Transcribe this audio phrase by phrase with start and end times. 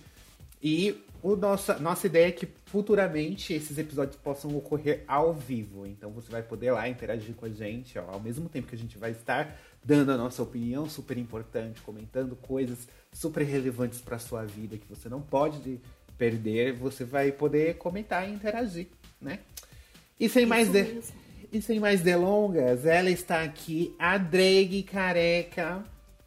[0.63, 5.87] E o nossa, nossa ideia é que futuramente esses episódios possam ocorrer ao vivo.
[5.87, 8.79] Então você vai poder lá interagir com a gente, ó, ao mesmo tempo que a
[8.79, 14.45] gente vai estar dando a nossa opinião super importante, comentando coisas super relevantes para sua
[14.45, 15.81] vida que você não pode
[16.19, 18.89] perder, você vai poder comentar e interagir,
[19.21, 19.39] né?
[20.21, 21.01] E sem mais de...
[21.51, 25.83] e sem mais delongas, ela está aqui, a Drag careca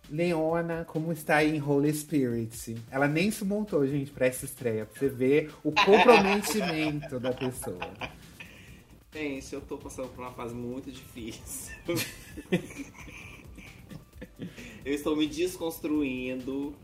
[0.09, 2.75] Leona, como está aí em Holy Spirit.
[2.89, 7.79] Ela nem se montou, gente, para essa estreia, pra você ver o comprometimento da pessoa.
[9.13, 11.73] Gente, eu tô passando por uma fase muito difícil.
[14.85, 16.75] eu estou me desconstruindo,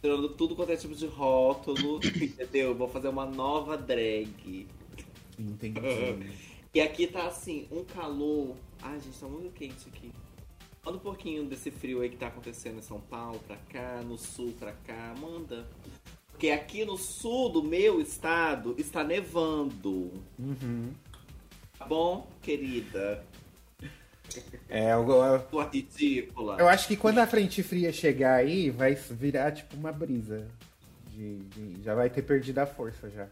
[0.00, 2.74] tirando tudo quanto é tipo de rótulo, entendeu?
[2.74, 4.66] Vou fazer uma nova drag.
[5.38, 5.80] Entendi.
[6.74, 8.56] e aqui tá assim, um calor.
[8.82, 10.12] Ai, gente, tá muito quente aqui.
[10.84, 14.16] Manda um pouquinho desse frio aí que tá acontecendo em São Paulo pra cá, no
[14.16, 15.68] sul pra cá, manda.
[16.30, 20.12] Porque aqui no sul do meu estado está nevando.
[20.38, 20.92] Uhum.
[21.76, 23.24] Tá bom, querida?
[24.68, 25.46] É, eu, eu,
[26.58, 30.46] eu acho que quando a frente fria chegar aí, vai virar tipo uma brisa.
[31.10, 33.26] De, de- já vai ter perdido a força já.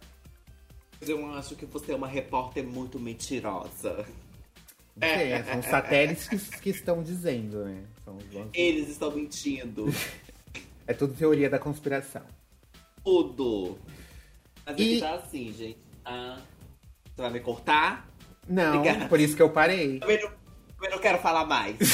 [1.01, 4.05] Mas Eu acho que você é uma repórter muito mentirosa.
[4.99, 7.85] Sei, são os satélites que, que estão dizendo, né?
[8.05, 8.25] São os-
[8.55, 9.85] Eles estão mentindo.
[10.87, 12.23] é tudo teoria da conspiração.
[13.05, 13.79] Tudo.
[14.65, 15.79] Mas E- tá assim, gente.
[16.05, 16.41] Ah,
[17.15, 18.09] você vai me cortar?
[18.49, 19.07] Não, Obrigada.
[19.09, 19.99] por isso que eu parei.
[20.01, 20.19] Também
[20.77, 21.77] também não quero falar mais.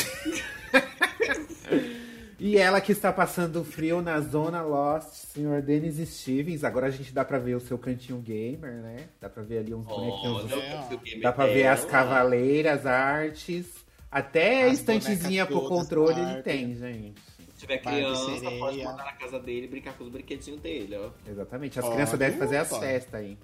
[2.44, 6.64] E ela que está passando frio na Zona Lost, senhor Denis Stevens.
[6.64, 9.08] Agora a gente dá pra ver o seu cantinho gamer, né?
[9.20, 10.50] Dá pra ver ali uns bonequinhos.
[10.50, 13.84] É, eu Dá pra ver as cavaleiras, artes.
[14.10, 17.22] Até a estantezinha pro controle ele tem, gente.
[17.36, 21.10] Se tiver criança, pode botar na casa dele e brincar com os brinquedinhos dele, ó.
[21.30, 21.78] Exatamente.
[21.78, 23.38] As Ó, crianças devem fazer as festas aí.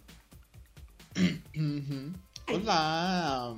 [1.57, 2.13] Uhum.
[2.49, 3.55] Olá!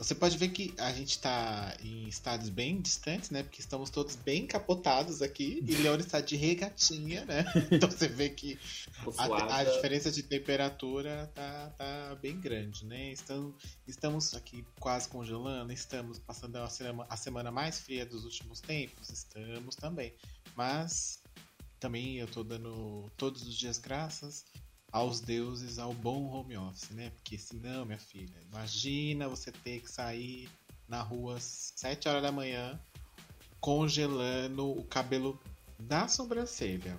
[0.00, 3.42] Você pode ver que a gente tá em estados bem distantes, né?
[3.42, 5.62] Porque estamos todos bem capotados aqui.
[5.62, 7.44] E Leone está de regatinha, né?
[7.70, 8.58] Então você vê que
[9.18, 13.12] a, a diferença de temperatura tá, tá bem grande, né?
[13.12, 13.54] Estamos,
[13.86, 19.10] estamos aqui quase congelando, estamos passando a semana, a semana mais fria dos últimos tempos,
[19.10, 20.14] estamos também.
[20.56, 21.22] Mas
[21.78, 24.46] também eu tô dando todos os dias graças
[24.92, 27.10] aos deuses ao bom home office, né?
[27.10, 30.48] Porque senão, minha filha, imagina você ter que sair
[30.88, 32.78] na rua às 7 horas da manhã
[33.60, 35.38] congelando o cabelo
[35.78, 36.98] da sobrancelha.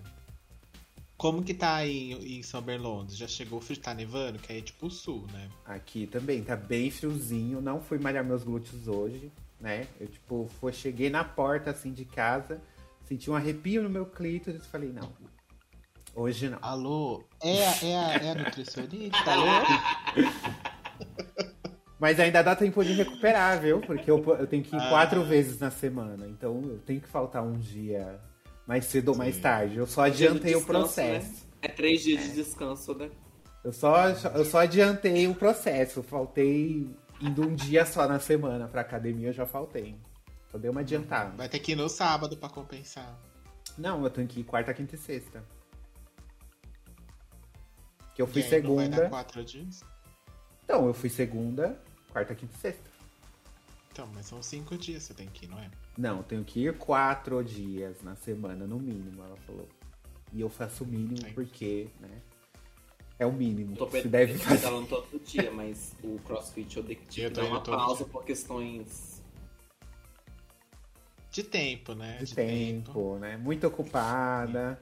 [1.18, 3.16] Como que tá aí em, São Berlondes?
[3.16, 3.80] Já chegou frio?
[3.80, 4.40] Tá nevando?
[4.40, 5.52] Que aí é tipo o sul, né?
[5.66, 7.62] Aqui também, tá bem friozinho.
[7.62, 9.88] Não fui malhar meus glúteos hoje, né?
[10.00, 12.60] Eu, tipo, foi, cheguei na porta, assim, de casa,
[13.04, 15.14] senti um arrepio no meu clítoris falei, não,
[16.16, 16.58] hoje não.
[16.62, 17.24] Alô?
[17.42, 19.18] É, a- é, a, é a nutricionista?
[19.32, 19.66] Alô?
[22.00, 23.80] Mas ainda dá tempo de recuperar, viu?
[23.80, 24.90] Porque eu, eu tenho que ir Ah.
[24.90, 26.28] quatro vezes na semana.
[26.28, 28.20] Então eu tenho que faltar um dia
[28.66, 29.78] mais cedo ou mais tarde.
[29.78, 31.30] Eu só adiantei o descanso, processo.
[31.30, 31.36] né?
[31.62, 33.10] É três dias de descanso, né?
[33.64, 36.02] Eu, só, eu só adiantei o processo.
[36.02, 36.90] Faltei
[37.22, 39.96] indo um dia só na semana pra academia, eu já faltei.
[40.52, 41.38] Só dei uma adiantada.
[41.38, 43.16] Vai ter que ir no sábado pra compensar.
[43.78, 45.44] Não, eu tenho que ir quarta, quinta e sexta.
[48.22, 49.02] Que eu fui E aí Não vai segunda.
[49.04, 49.84] dar quatro dias?
[50.64, 51.82] Então, eu fui segunda,
[52.12, 52.90] quarta, quinta e sexta.
[53.92, 55.70] Então, mas são cinco dias você tem que ir, não é?
[55.98, 59.68] Não, eu tenho que ir quatro dias na semana, no mínimo, ela falou.
[60.32, 62.22] E eu faço o mínimo porque, né?
[63.20, 64.58] É o mínimo Tô que se deve fazer.
[64.58, 68.14] pedalando todo dia, mas o crossfit eu dei que tive dar uma pausa dia.
[68.14, 69.22] por questões.
[71.30, 72.18] De tempo, né?
[72.18, 73.38] De tempo, né?
[73.38, 74.80] Muito ocupada,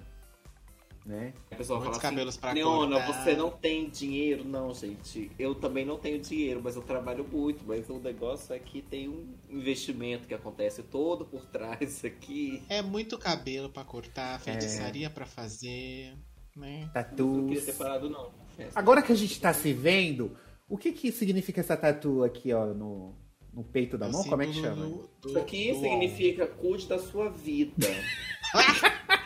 [1.10, 1.34] né?
[1.52, 4.46] A pessoa Muitos fala cabelos assim, pra Leona, cortar." você não tem dinheiro?
[4.46, 5.32] Não, gente.
[5.40, 7.64] Eu também não tenho dinheiro, mas eu trabalho muito.
[7.68, 12.62] Mas o negócio é que tem um investimento que acontece todo por trás aqui.
[12.70, 16.14] É muito cabelo pra cortar, feitiçaria pra fazer.
[16.56, 16.90] né?
[17.18, 18.32] Eu não queria ter parado, não.
[18.56, 18.80] Festa.
[18.80, 20.38] Agora que a gente tá se vendo,
[20.70, 23.16] o que que significa essa tatu aqui, ó, no,
[23.54, 24.24] no peito da É mão?
[24.24, 24.86] Como é que chama?
[24.86, 27.88] do- do- Isso aqui do significa cuide da sua vida.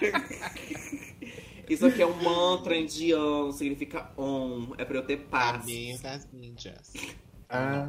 [1.69, 4.73] Isso aqui é um mantra indiano, significa Om.
[4.77, 5.61] É pra eu ter paz.
[5.61, 6.93] Caminho das ninjas.
[7.49, 7.87] Ah.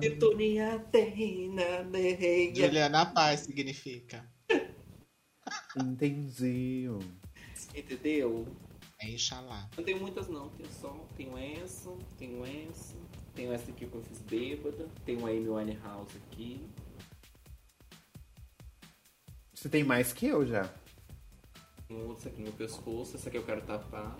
[2.66, 4.28] Juliana Paz significa.
[5.76, 6.86] entendi.
[7.74, 8.46] Entendeu?
[9.00, 9.68] É Inxalá.
[9.76, 10.90] Não tenho muitas não, tenho só.
[11.16, 12.94] Tenho essa, tenho essa.
[13.34, 14.88] Tenho essa aqui que eu fiz bêbada.
[15.04, 16.60] Tenho a Amy Winehouse aqui.
[19.54, 20.70] Você tem mais que eu já.
[21.90, 23.16] Outra aqui no pescoço.
[23.16, 24.16] Essa aqui eu quero tapar.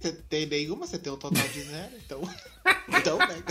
[0.00, 0.86] Você tem nenhuma?
[0.86, 1.92] Você tem um total de zero?
[2.04, 2.20] Então,
[2.88, 3.42] então né?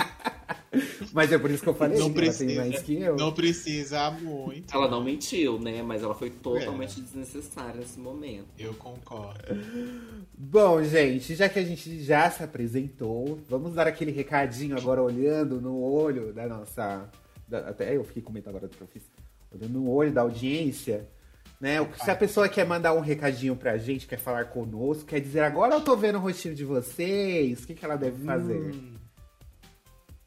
[1.13, 2.62] Mas é por isso que eu falei Não que ela tem precisa.
[2.62, 3.15] mais que eu.
[3.15, 4.75] Não precisa muito.
[4.75, 5.81] Ela não mentiu, né?
[5.81, 8.47] Mas ela foi totalmente desnecessária nesse momento.
[8.59, 9.41] Eu concordo.
[10.38, 15.59] Bom, gente, já que a gente já se apresentou, vamos dar aquele recadinho agora olhando
[15.62, 17.09] no olho da nossa.
[17.47, 19.03] da- até eu fiquei com medo agora do que eu fiz.
[19.51, 21.07] Olhando no olho da audiência.
[21.59, 21.77] Né?
[22.03, 25.75] Se a pessoa quer mandar um recadinho pra gente, quer falar conosco, quer dizer, agora
[25.75, 28.73] eu tô vendo o rostinho de vocês, o que, que ela deve fazer?
[28.73, 28.95] Hum.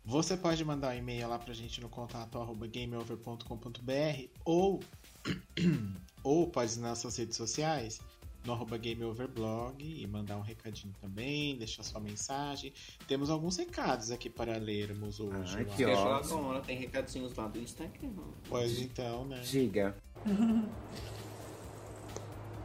[0.04, 4.80] Você pode mandar um e-mail lá pra gente no contato arroba gameover.com.br ou,
[6.25, 8.00] ou pode ir nas nossas redes sociais
[8.44, 12.72] no arroba gameoverblog e mandar um recadinho também, deixar sua mensagem.
[13.06, 15.60] Temos alguns recados aqui para lermos hoje.
[15.60, 16.38] Eu que ótimo.
[16.38, 16.60] agora?
[16.60, 18.10] Tem recadinhos lá do Instagram.
[18.48, 19.40] Pois então, né?
[19.40, 19.94] Diga.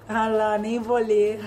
[0.07, 1.39] Ah lá, nem vou ler.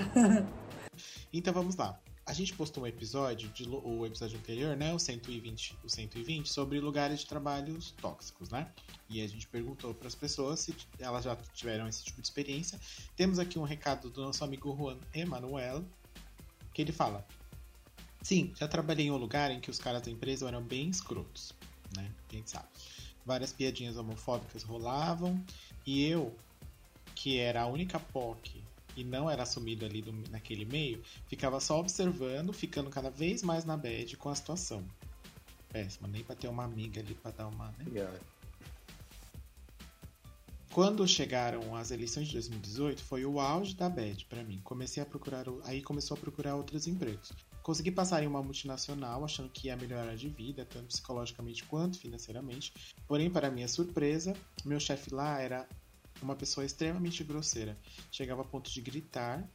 [1.31, 1.99] Então vamos lá.
[2.25, 4.93] A gente postou um episódio, de, o episódio anterior, né?
[4.93, 8.69] O 120, o 120, sobre lugares de trabalhos tóxicos, né?
[9.09, 12.79] E a gente perguntou para as pessoas se elas já tiveram esse tipo de experiência.
[13.15, 15.85] Temos aqui um recado do nosso amigo Juan Emanuel,
[16.73, 17.25] que ele fala:
[18.21, 21.53] Sim, já trabalhei em um lugar em que os caras da empresa eram bem escrotos,
[21.95, 22.11] né?
[22.27, 22.67] Quem sabe.
[23.25, 25.41] Várias piadinhas homofóbicas rolavam,
[25.85, 26.35] e eu,
[27.17, 28.63] que era a única POC
[28.95, 33.65] e não era assumido ali do- naquele meio, ficava só observando, ficando cada vez mais
[33.65, 34.83] na bad com a situação.
[35.69, 37.67] Péssima, nem pra ter uma amiga ali pra dar uma.
[37.79, 37.85] Né?
[37.91, 38.19] Pior.
[40.71, 44.61] Quando chegaram as eleições de 2018, foi o auge da bad pra mim.
[44.63, 47.31] Comecei a procurar, aí começou a procurar outros empregos.
[47.63, 52.71] Consegui passar em uma multinacional, achando que ia melhorar de vida, tanto psicologicamente quanto financeiramente.
[53.07, 55.67] Porém, para minha surpresa, meu chefe lá era
[56.21, 57.77] uma pessoa extremamente grosseira.
[58.11, 59.47] Chegava a ponto de gritar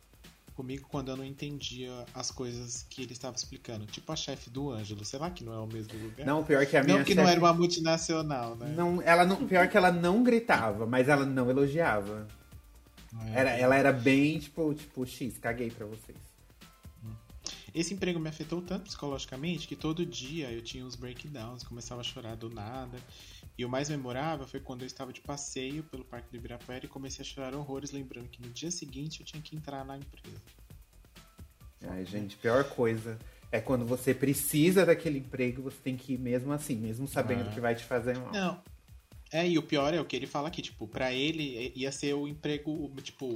[0.55, 3.87] comigo quando eu não entendia as coisas que ele estava explicando.
[3.87, 6.27] Tipo a chefe do Ângelo, sei lá que não é o mesmo lugar.
[6.27, 8.75] Não, pior que a minha não que não era uma multinacional, né?
[8.77, 12.29] Não, ela não, pior que ela não gritava, mas ela não elogiava.
[13.27, 13.41] É.
[13.41, 16.17] Era, ela era bem, tipo, tipo, X, caguei pra vocês.
[17.75, 22.05] Esse emprego me afetou tanto psicologicamente que todo dia eu tinha uns breakdowns, começava a
[22.05, 22.99] chorar do nada.
[23.59, 26.89] E o mais memorável foi quando eu estava de passeio pelo Parque do Ibirapuera e
[26.89, 30.41] comecei a chorar horrores, lembrando que no dia seguinte eu tinha que entrar na empresa.
[31.89, 33.19] Ai, gente, pior coisa
[33.51, 37.53] é quando você precisa daquele emprego, você tem que ir mesmo assim, mesmo sabendo Ah.
[37.53, 38.33] que vai te fazer mal.
[38.33, 38.63] Não.
[39.31, 42.15] É, e o pior é o que ele fala aqui, tipo, pra ele ia ser
[42.15, 43.33] o emprego, tipo,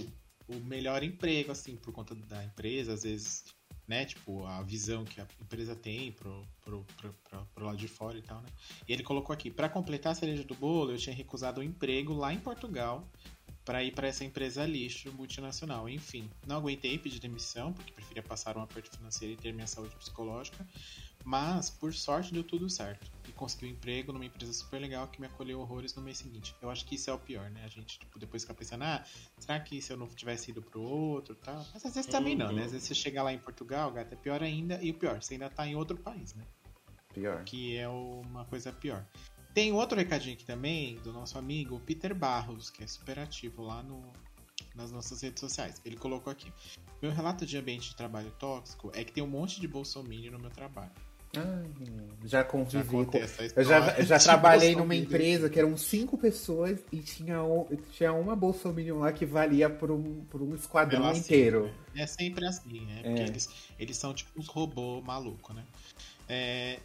[0.49, 3.45] o melhor emprego, assim, por conta da empresa, às vezes,
[3.87, 7.89] né, tipo, a visão que a empresa tem pro, pro, pro, pro, pro lado de
[7.89, 8.49] fora e tal, né.
[8.89, 12.13] E ele colocou aqui, pra completar a cereja do bolo, eu tinha recusado um emprego
[12.13, 13.09] lá em Portugal
[13.65, 15.89] pra ir pra essa empresa lixo multinacional.
[15.89, 19.95] Enfim, não aguentei pedir demissão, porque preferia passar um aperto financeiro e ter minha saúde
[19.97, 20.67] psicológica.
[21.27, 23.11] Mas, por sorte, deu tudo certo.
[23.29, 26.55] E consegui um emprego numa empresa super legal que me acolheu horrores no mês seguinte.
[26.63, 27.65] Eu acho que isso é o pior, né?
[27.65, 29.05] A gente, tipo, depois fica pensando, ah,
[29.37, 31.67] será que se eu não tivesse ido pro outro e tal?
[31.75, 32.63] Mas às vezes também não, né?
[32.63, 34.81] Às vezes você chega lá em Portugal, gata, é pior ainda.
[34.81, 36.45] E o pior, você ainda tá em outro país, né?
[37.13, 37.43] Pior.
[37.43, 39.05] Que é uma coisa pior.
[39.53, 43.83] Tem outro recadinho aqui também do nosso amigo Peter Barros, que é super ativo lá
[43.83, 44.13] no,
[44.77, 45.81] nas nossas redes sociais.
[45.85, 46.53] Ele colocou aqui:
[47.03, 50.39] Meu relato de ambiente de trabalho tóxico é que tem um monte de bolsominion no
[50.39, 50.93] meu trabalho.
[51.37, 51.71] Ai,
[52.25, 53.19] já convivi Já com...
[53.57, 58.13] Eu já, já de trabalhei numa empresa que eram cinco pessoas e tinha, um, tinha
[58.13, 61.71] uma Bolsominion lá que valia por um, por um esquadrão inteiro.
[61.95, 63.01] É sempre assim, né?
[63.01, 63.03] É.
[63.03, 65.65] Porque eles, eles são tipo uns robôs malucos, né?
[66.29, 66.81] É,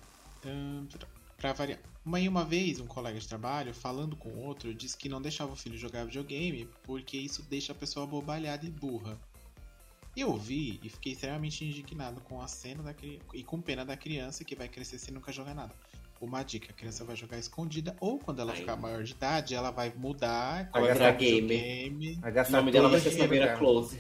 [0.45, 0.87] hum,
[1.37, 1.79] pra variar.
[2.05, 5.55] Uma, uma vez, um colega de trabalho, falando com outro, disse que não deixava o
[5.55, 9.17] filho jogar videogame porque isso deixa a pessoa bobalhada e burra.
[10.15, 13.19] Eu ouvi e fiquei extremamente indignado com a cena da cri...
[13.33, 15.73] e com pena da criança que vai crescer sem nunca jogar nada.
[16.19, 18.57] uma dica: a criança vai jogar escondida, ou quando ela Ai.
[18.59, 20.69] ficar maior de idade, ela vai mudar.
[20.71, 22.19] Vai virar game.
[22.49, 23.57] O nome dela vai ser Sabrina.
[23.57, 23.99] Close.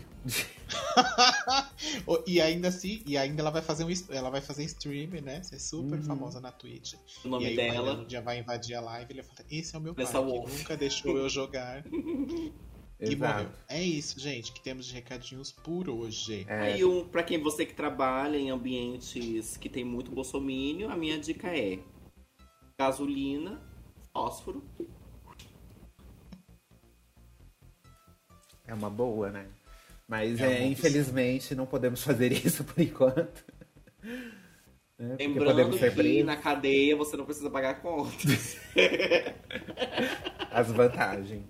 [2.27, 5.41] e ainda assim, e ainda ela vai fazer um, ela vai fazer stream, né?
[5.43, 6.03] Ser super Uhum.
[6.03, 6.93] famosa na Twitch.
[7.25, 7.93] O nome e aí dela.
[7.93, 10.05] Um dia vai invadir a live e ele vai falar: Esse é o meu pai,
[10.05, 10.57] Vanessa que Wolf.
[10.59, 11.83] nunca deixou eu jogar.
[13.01, 13.41] E morreu.
[13.41, 13.51] Exato.
[13.67, 16.45] É isso, gente, que temos de recadinhos por hoje.
[16.47, 20.95] É, Aí, um, pra quem você que trabalha em ambientes que tem muito bolsomínio, a
[20.95, 21.79] minha dica é
[22.77, 23.61] gasolina,
[24.13, 24.63] fósforo.
[28.67, 29.47] é uma boa, né?
[30.07, 33.43] Mas É é, infelizmente não podemos fazer isso por enquanto.
[34.97, 36.25] Porque Lembrando que presos.
[36.25, 38.57] na cadeia você não precisa pagar contas.
[40.51, 41.45] As vantagens.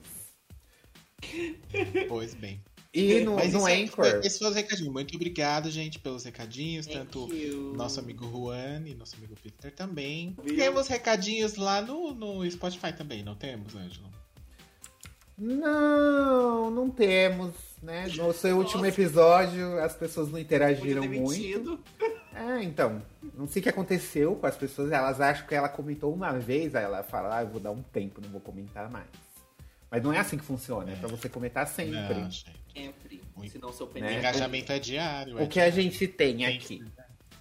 [2.08, 2.62] Pois bem.
[2.94, 4.06] E no, Mas no isso é- Anchor.
[4.12, 4.92] foi- Esse foi os recadinhos.
[4.92, 6.86] Muito obrigado, gente, pelos recadinhos.
[6.88, 7.74] Tanto Thank you.
[7.74, 10.36] nosso amigo Juan e nosso amigo Peter também.
[10.44, 10.56] Viu?
[10.58, 14.12] Temos recadinhos lá no, no Spotify também, não temos, Ângelo?
[15.38, 18.08] Não, não temos, né?
[18.16, 18.90] No seu último Nossa.
[19.02, 21.80] episódio as pessoas não interagiram ter muito.
[22.36, 23.02] É, então,
[23.36, 26.76] não sei o que aconteceu com as pessoas, elas acham que ela comentou uma vez,
[26.76, 29.08] aí ela fala, ah, eu vou dar um tempo, não vou comentar mais.
[29.92, 32.00] Mas não é assim que funciona, é, pra você comentar sempre.
[32.00, 32.32] Não.
[32.32, 33.22] Sempre.
[33.36, 33.52] Muito.
[33.52, 33.92] Senão seu Né?
[33.92, 34.12] O pneu.
[34.20, 35.38] engajamento é diário.
[35.38, 35.84] é O que a diário.
[35.92, 36.84] gente tem aqui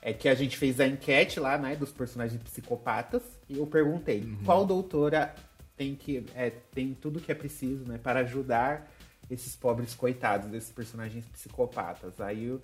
[0.03, 4.21] é que a gente fez a enquete lá, né, dos personagens psicopatas, e eu perguntei
[4.23, 4.39] Uhum.
[4.45, 5.35] qual doutora
[5.77, 8.91] tem que é, tem tudo que é preciso, né, para ajudar
[9.31, 12.19] esses pobres coitados, esses personagens psicopatas.
[12.21, 12.61] Aí o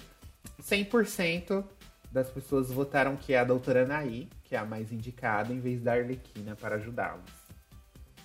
[0.62, 1.64] 100%
[2.10, 5.80] das pessoas votaram que é a doutora Anaí, que é a mais indicada, em vez
[5.82, 7.30] da Arlequina para ajudá-los.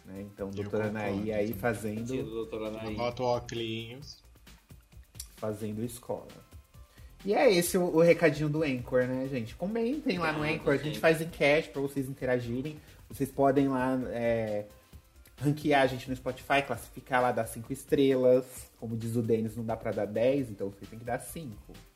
[0.06, 0.22] Né?
[0.22, 2.96] Então, doutora Anaí aí fazendo, doutor Anaí.
[2.98, 4.24] Óculos.
[5.38, 6.28] fazendo escola.
[7.24, 9.56] E é esse o, o recadinho do Anchor, né, gente?
[9.56, 12.80] Comentem lá no Ah, Anchor, a gente faz enquete para vocês interagirem.
[13.08, 14.66] Vocês podem lá é,
[15.38, 18.46] ranquear a gente no Spotify, classificar lá, dar 5 estrelas.
[18.80, 21.52] Como diz o Denis, não dá pra dar 10, então você tem que dar 5.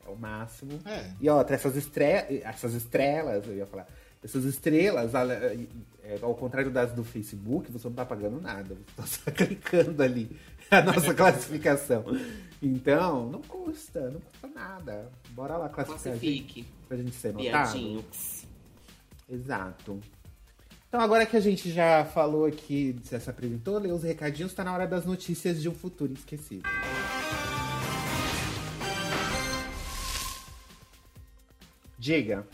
[0.06, 0.80] É o máximo.
[0.84, 1.10] É.
[1.20, 2.42] E ó, essas, estre...
[2.44, 3.88] essas estrelas, eu ia falar,
[4.22, 5.12] essas estrelas,
[6.08, 10.00] é, ao contrário das do Facebook, você não tá pagando nada, você tá só clicando
[10.00, 10.30] ali
[10.70, 12.04] a nossa classificação.
[12.62, 15.10] Então, não custa, não custa nada.
[15.30, 16.66] Bora lá classificar a gente, Classifique.
[16.86, 18.04] pra gente ser notado.
[19.28, 20.00] Exato.
[20.88, 24.62] Então, agora que a gente já falou aqui, já se apresentou, leu os recadinhos, tá
[24.62, 26.62] na hora das notícias de um futuro esquecido.
[31.98, 32.46] Diga,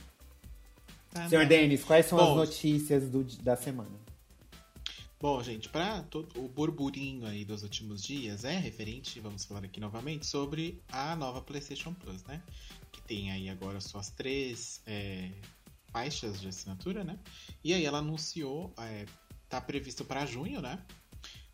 [1.12, 1.47] Tá, senhor?
[1.47, 2.37] Denis, quais são as Bom.
[2.37, 3.90] notícias do, da semana?
[5.21, 9.78] Bom, gente, para todo o burburinho aí dos últimos dias é referente, vamos falar aqui
[9.78, 12.42] novamente, sobre a nova PlayStation Plus, né?
[12.90, 15.31] Que tem aí agora suas três é,
[15.92, 17.19] faixas de assinatura, né?
[17.62, 19.07] E aí ela anunciou, é,
[19.49, 20.85] tá previsto para junho, né?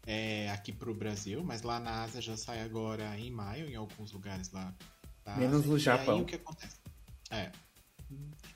[0.06, 4.12] É, aqui pro Brasil, mas lá na Ásia já sai agora em maio, em alguns
[4.12, 4.74] lugares lá.
[5.22, 5.70] da Menos Ásia.
[5.70, 6.16] no E Japão.
[6.16, 6.76] aí o que acontece?
[7.30, 7.52] É.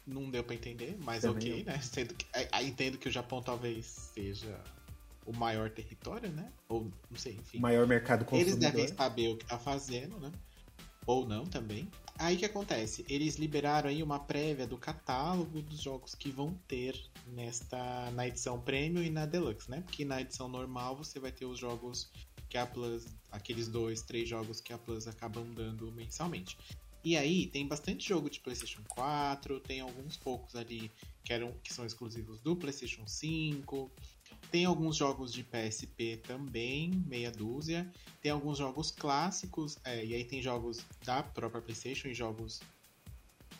[0.07, 1.81] Não deu pra entender, mas Também ok, né?
[1.85, 4.59] Entendo que, é, é, entendo que o Japão talvez seja
[5.27, 6.53] o maior território, né?
[6.69, 7.59] Ou não sei, enfim.
[7.59, 8.73] O maior mercado Eles consumidor.
[8.73, 10.33] devem saber o que tá fazendo, né?
[11.07, 11.89] Ou não também.
[12.19, 13.05] Aí o que acontece?
[13.09, 18.61] Eles liberaram aí uma prévia do catálogo dos jogos que vão ter nesta na edição
[18.61, 19.81] Premium e na Deluxe, né?
[19.81, 22.11] Porque na edição normal você vai ter os jogos
[22.49, 26.57] que a Plus, aqueles dois, três jogos que a Plus acabam dando mensalmente.
[27.05, 30.91] E aí tem bastante jogo de PlayStation 4, tem alguns poucos ali
[31.25, 33.91] que eram que são exclusivos do PlayStation 5.
[34.51, 37.91] Tem alguns jogos de PSP também, meia dúzia.
[38.21, 42.61] Tem alguns jogos clássicos, é, e aí tem jogos da própria PlayStation e jogos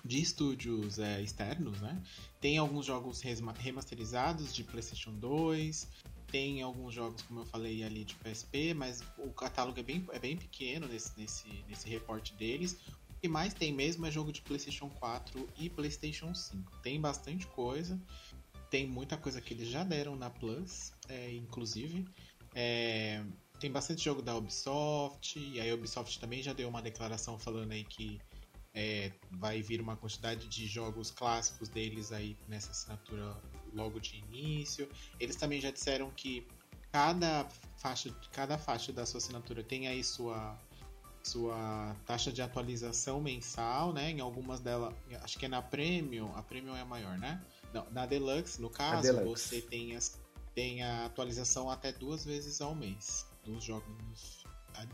[0.05, 2.01] de estúdios é, externos, né?
[2.41, 5.89] Tem alguns jogos remasterizados de PlayStation 2.
[6.27, 10.19] Tem alguns jogos, como eu falei ali, de PSP, mas o catálogo é bem, é
[10.19, 12.79] bem pequeno nesse, nesse, nesse reporte deles.
[13.23, 16.79] Que mais tem mesmo é jogo de PlayStation 4 e PlayStation 5.
[16.83, 17.97] Tem bastante coisa.
[18.69, 22.05] Tem muita coisa que eles já deram na Plus, é, inclusive.
[22.53, 23.25] É,
[23.61, 27.85] tem bastante jogo da Ubisoft, e a Ubisoft também já deu uma declaração falando aí
[27.85, 28.21] que
[28.75, 33.41] é, vai vir uma quantidade de jogos clássicos deles aí nessa assinatura
[33.73, 34.89] logo de início.
[35.21, 36.45] Eles também já disseram que
[36.91, 40.59] cada faixa, cada faixa da sua assinatura tem aí sua
[41.23, 44.11] sua taxa de atualização mensal, né?
[44.11, 47.41] Em algumas delas, acho que é na Premium, a Premium é a maior, né?
[47.73, 49.49] Não, na Deluxe, no caso, Deluxe.
[49.49, 50.19] você tem, as,
[50.55, 54.45] tem a atualização até duas vezes ao mês dos jogos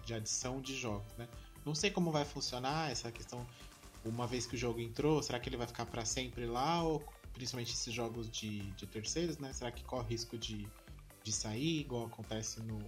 [0.05, 1.29] de adição de jogos, né?
[1.65, 3.47] Não sei como vai funcionar essa questão
[4.05, 7.03] uma vez que o jogo entrou, será que ele vai ficar para sempre lá ou
[7.33, 9.53] principalmente esses jogos de, de terceiros, né?
[9.53, 10.69] Será que corre risco de,
[11.23, 12.79] de sair, igual acontece no,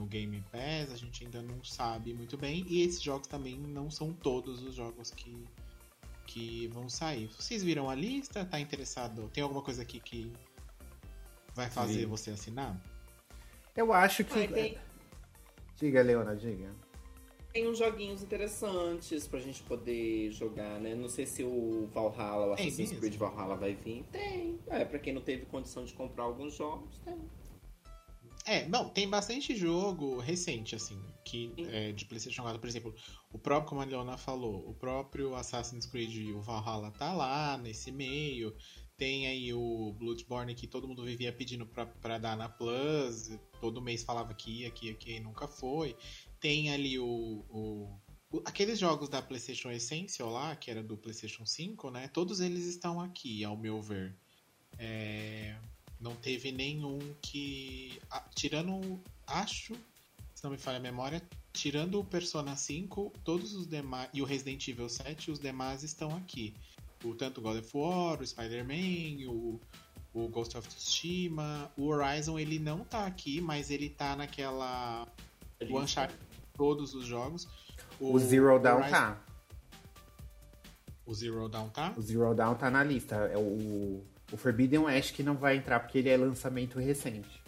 [0.00, 0.92] no Game Pass?
[0.92, 2.64] A gente ainda não sabe muito bem.
[2.66, 5.46] E esses jogos também não são todos os jogos que,
[6.26, 7.28] que vão sair.
[7.28, 8.44] Vocês viram a lista?
[8.44, 9.28] Tá interessado?
[9.32, 10.32] Tem alguma coisa aqui que
[11.54, 12.06] vai fazer Sim.
[12.06, 12.80] você assinar?
[13.76, 14.38] Eu acho que.
[14.38, 14.78] Ai, tem,
[15.76, 16.74] Diga, Leona, diga.
[17.52, 20.94] tem uns joguinhos interessantes pra gente poder jogar, né?
[20.94, 22.92] Não sei se o Valhalla, o Assassin's?
[22.92, 24.04] Creed Valhalla vai vir.
[24.10, 24.58] Tem.
[24.66, 27.18] É, pra quem não teve condição de comprar alguns jogos, tem.
[28.50, 32.92] É, não, tem bastante jogo recente, assim, que é, de PlayStation 4, por exemplo,
[33.32, 37.92] o próprio, como a Leona falou, o próprio Assassin's Creed, o Valhalla tá lá nesse
[37.92, 38.52] meio.
[38.96, 43.30] Tem aí o Bloodborne que todo mundo vivia pedindo pra, pra dar na Plus,
[43.60, 45.96] todo mês falava que ia, que ia, que ia e nunca foi.
[46.40, 47.06] Tem ali o,
[47.48, 48.00] o-
[48.32, 52.08] o- aqueles jogos da PlayStation Essential lá, que era do PlayStation 5, né?
[52.08, 54.18] Todos eles estão aqui, ao meu ver.
[54.76, 55.56] É,
[56.00, 58.00] não teve nenhum que.
[58.10, 59.00] ah, tirando.
[59.26, 59.74] Acho,
[60.34, 64.08] se não me falha a memória, tirando o Persona 5, todos os demais.
[64.12, 66.54] E o Resident Evil 7, os demais estão aqui.
[67.04, 69.60] O, tanto o God of War, o Spider-Man, o,
[70.12, 71.70] o Ghost of Tsushima.
[71.76, 75.06] O Horizon ele não tá aqui, mas ele tá naquela.
[75.68, 76.18] O Uncharted,
[76.56, 77.46] todos os jogos.
[78.00, 79.24] O, Zero Down Horizon- tá.
[81.06, 81.92] O Zero Down tá?
[81.96, 83.16] O Zero Down tá na lista.
[83.16, 87.40] É o, o Forbidden West que não vai entrar porque ele é lançamento recente.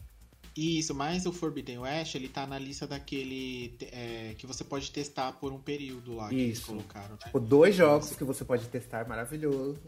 [0.57, 5.33] Isso, mas o Forbidden West, ele tá na lista daquele é, que você pode testar
[5.33, 6.67] por um período lá que eles Isso.
[6.67, 7.19] colocaram, né?
[7.25, 9.81] Tipo, dois jogos que você pode testar, maravilhoso.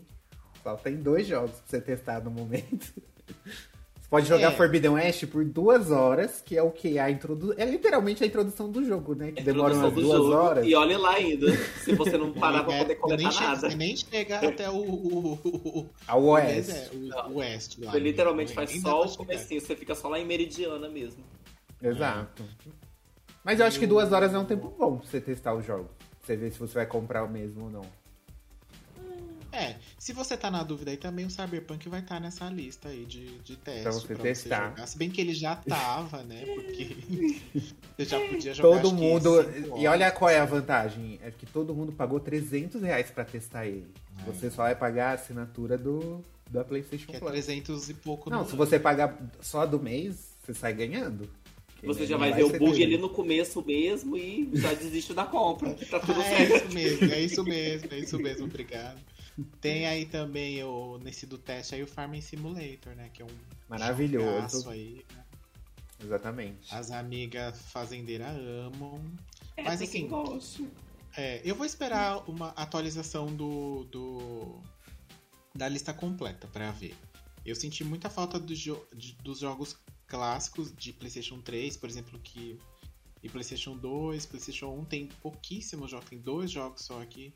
[0.62, 2.94] Só tem dois jogos pra você testar no momento.
[4.14, 4.56] Pode jogar É.
[4.56, 7.00] Forbidden West por duas horas, que é o que?
[7.00, 7.52] A introdu...
[7.56, 9.32] É literalmente a introdução do jogo, né?
[9.32, 10.64] Que demora umas duas jogo, horas.
[10.64, 11.50] E olha lá ainda,
[11.82, 13.70] se você não parar pra É, poder você comentar nem chega- nada.
[13.70, 17.28] Você nem chega até o, o, o, A deserto, o- lá.
[17.90, 21.24] Você literalmente Nem- faz só o comecinho, você fica só lá em Meridiana mesmo.
[21.82, 22.44] Exato.
[23.42, 25.88] Mas eu acho que duas horas é um tempo bom pra você testar o jogo.
[25.98, 27.82] Pra você ver se você vai comprar o mesmo ou não.
[29.54, 33.04] É, se você tá na dúvida aí também, o Cyberpunk vai estar nessa lista aí
[33.04, 34.70] de, de teste Pra você testar.
[34.70, 34.86] jogar.
[34.86, 36.44] Se bem que ele já tava, né?
[36.44, 36.96] Porque
[37.96, 39.52] você já podia jogar Todo acho que mundo.
[39.54, 41.20] cinco E olha qual é a vantagem.
[41.22, 43.86] É que todo mundo pagou 300 reais pra testar ele.
[44.20, 44.30] É.
[44.30, 47.30] Você só vai pagar a assinatura do da PlayStation Que é Plus.
[47.32, 51.28] 300 e pouco Não, no se você pagar só a do mês, você sai ganhando.
[51.82, 55.74] Você já vai ver o bug ali no começo mesmo e já desiste da compra.
[55.74, 56.56] Tá tudo Ah, é certo.
[56.66, 58.98] isso mesmo, é isso mesmo, é isso mesmo, obrigado.
[59.60, 63.10] Tem aí também o, nesse do teste aí o Farming Simulator, né?
[63.12, 63.36] Que é um
[63.68, 64.68] Maravilhoso.
[64.70, 65.04] aí.
[65.14, 65.24] né?
[66.02, 66.72] Exatamente.
[66.74, 69.00] As amigas fazendeiras amam.
[69.56, 70.08] É, Mas assim.
[71.16, 74.60] É, eu vou esperar uma atualização do, do
[75.54, 76.94] da lista completa pra ver.
[77.46, 82.18] Eu senti muita falta do jo- de- dos jogos clássicos de PlayStation 3, por exemplo,
[82.20, 82.58] que
[83.22, 87.32] e PlayStation 2, PlayStation 1 tem pouquíssimos jogos, tem dois jogos só aqui.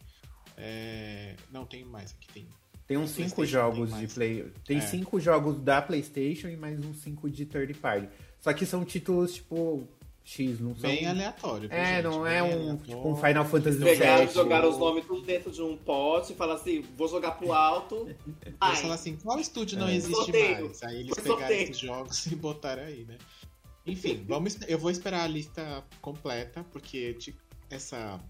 [0.61, 2.49] É, não tem mais aqui tem.
[2.87, 4.53] Tem uns PlayStation cinco tem jogos de play.
[4.64, 4.81] Tem É.
[4.81, 8.09] cinco jogos da PlayStation e mais uns cinco de third party.
[8.40, 9.87] Só que são títulos tipo
[10.25, 10.88] X, não são.
[10.90, 11.68] Bem aleatório.
[11.73, 12.05] É, gente?
[12.05, 12.79] não Bem é um, aleatório.
[12.85, 14.35] tipo, um Final Fantasy Pegaram, VII.
[14.35, 18.07] jogaram os nomes tudo dentro de um pote e falaram assim: vou jogar pro alto.
[18.44, 19.94] Eles Ai, falaram assim, qual estúdio não É.
[19.97, 20.64] existe Sorteio.
[20.66, 20.83] mais?
[20.83, 23.16] Aí eles pegaram esses jogos e botaram aí, né?
[23.87, 27.35] Enfim, vamos, eu vou esperar a lista completa, porque ti-
[27.71, 28.21] essa,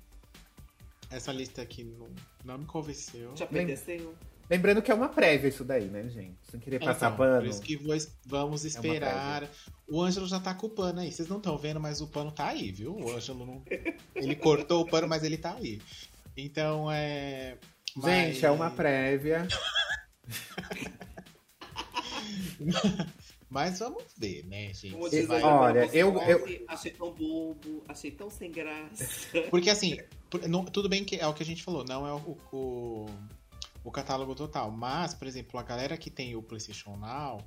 [1.11, 2.09] essa lista aqui não,
[2.44, 3.33] não me convenceu.
[3.35, 4.14] te apeteceu?
[4.51, 6.38] Lembrando que é uma prévia isso daí, né, gente?
[6.51, 7.40] Sem querer passar Então, pano.
[7.42, 7.94] Por isso que vou
[8.25, 9.47] vamos esperar.
[9.87, 11.12] o Ângelo já tá com o pano aí.
[11.12, 12.97] Vocês não estão vendo, mas o pano tá aí, viu?
[12.97, 13.62] O Ângelo não.
[14.14, 15.81] Ele cortou o pano, mas ele tá aí.
[16.37, 17.59] Então é.
[17.94, 18.03] Gente,
[18.37, 19.47] mas- é uma prévia.
[23.51, 24.91] Mas vamos ver, né, gente?
[24.93, 29.07] Como Se diz vai- Olha, eu- Boscov, Achei tão bobo, achei tão sem graça.
[29.51, 29.99] Porque assim,
[30.47, 33.07] não- tudo bem que é o que a gente falou, não é o, o,
[33.83, 34.71] o catálogo total.
[34.71, 37.41] Mas, por exemplo, a galera que tem o PlayStation Now,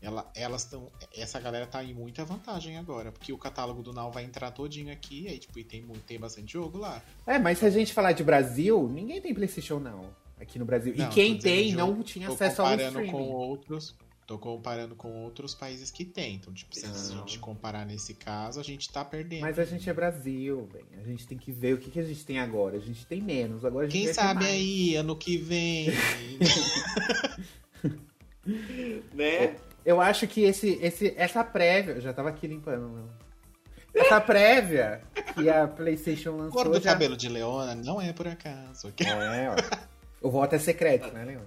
[0.00, 0.90] ela, elas estão.
[1.14, 3.12] Essa galera tá em muita vantagem agora.
[3.12, 6.52] Porque o catálogo do Now vai entrar todinho aqui, aí, tipo, e tem, tem bastante
[6.54, 7.02] jogo lá.
[7.26, 10.08] É, mas se a gente falar de Brasil, ninguém tem PlayStation não.
[10.40, 10.94] Aqui no Brasil.
[10.96, 13.12] Não, e quem tem não tinha acesso ao comparando streaming.
[13.12, 13.94] com outros.
[14.26, 16.36] Tô comparando com outros países que tem.
[16.36, 19.42] Então, tipo, se a gente comparar nesse caso, a gente tá perdendo.
[19.42, 20.84] Mas a gente é Brasil, bem.
[20.98, 22.78] A gente tem que ver o que, que a gente tem agora.
[22.78, 23.66] A gente tem menos.
[23.66, 25.88] Agora a gente Quem sabe aí, ano que vem.
[29.12, 29.56] né?
[29.84, 31.92] Eu acho que esse, esse, essa prévia.
[31.92, 33.04] Eu já tava aqui limpando, meu.
[33.94, 35.02] Essa prévia
[35.34, 36.72] que a PlayStation A cor lançou.
[36.72, 36.92] do Já...
[36.92, 38.92] cabelo de Leona não é por acaso.
[38.98, 39.56] É, ó.
[40.26, 41.42] O voto é secreto, né, Leon?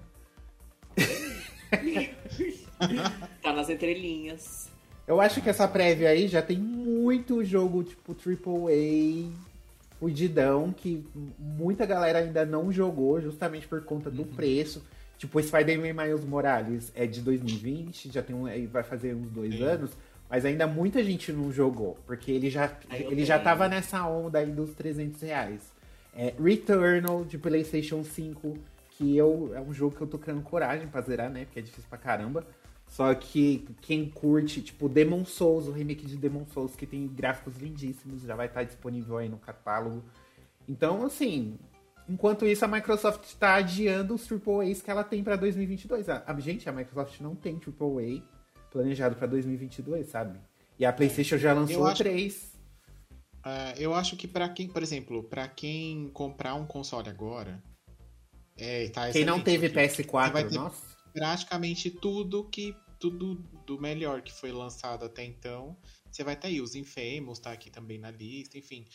[3.41, 4.69] tá nas entrelinhas.
[5.07, 9.31] Eu acho que essa prévia aí já tem muito jogo, tipo, AAA,
[9.99, 11.05] fudidão, que
[11.39, 14.27] muita galera ainda não jogou, justamente por conta do uhum.
[14.27, 14.83] preço.
[15.17, 19.63] Tipo, Spider-Man Miles Morales é de 2020, já tem um, vai fazer uns dois Sim.
[19.63, 19.91] anos,
[20.29, 24.51] mas ainda muita gente não jogou, porque ele já, ele já tava nessa onda aí
[24.51, 25.61] dos 300 reais.
[26.15, 28.57] É, Returnal de PlayStation 5,
[28.91, 31.45] que eu, é um jogo que eu tô criando coragem pra zerar, né?
[31.45, 32.45] Porque é difícil pra caramba.
[32.87, 37.57] Só que quem curte, tipo, Demon Souls, o remake de Demon Souls, que tem gráficos
[37.57, 40.03] lindíssimos, já vai estar disponível aí no catálogo.
[40.67, 41.59] Então, assim,
[42.09, 46.09] enquanto isso, a Microsoft está adiando os AAAs que ela tem para 2022.
[46.09, 48.23] A, a, gente, a Microsoft não tem AAA
[48.71, 50.39] planejado para 2022, sabe?
[50.79, 52.53] E a PlayStation já lançou acho, três.
[53.45, 57.61] Uh, eu acho que para quem, por exemplo, para quem comprar um console agora,
[58.57, 60.96] é, tá quem não teve PS4, vai ter nossa.
[61.13, 65.77] Praticamente tudo que tudo do melhor que foi lançado até então.
[66.11, 68.85] Você vai ter aí os Infamous, tá aqui também na lista, enfim.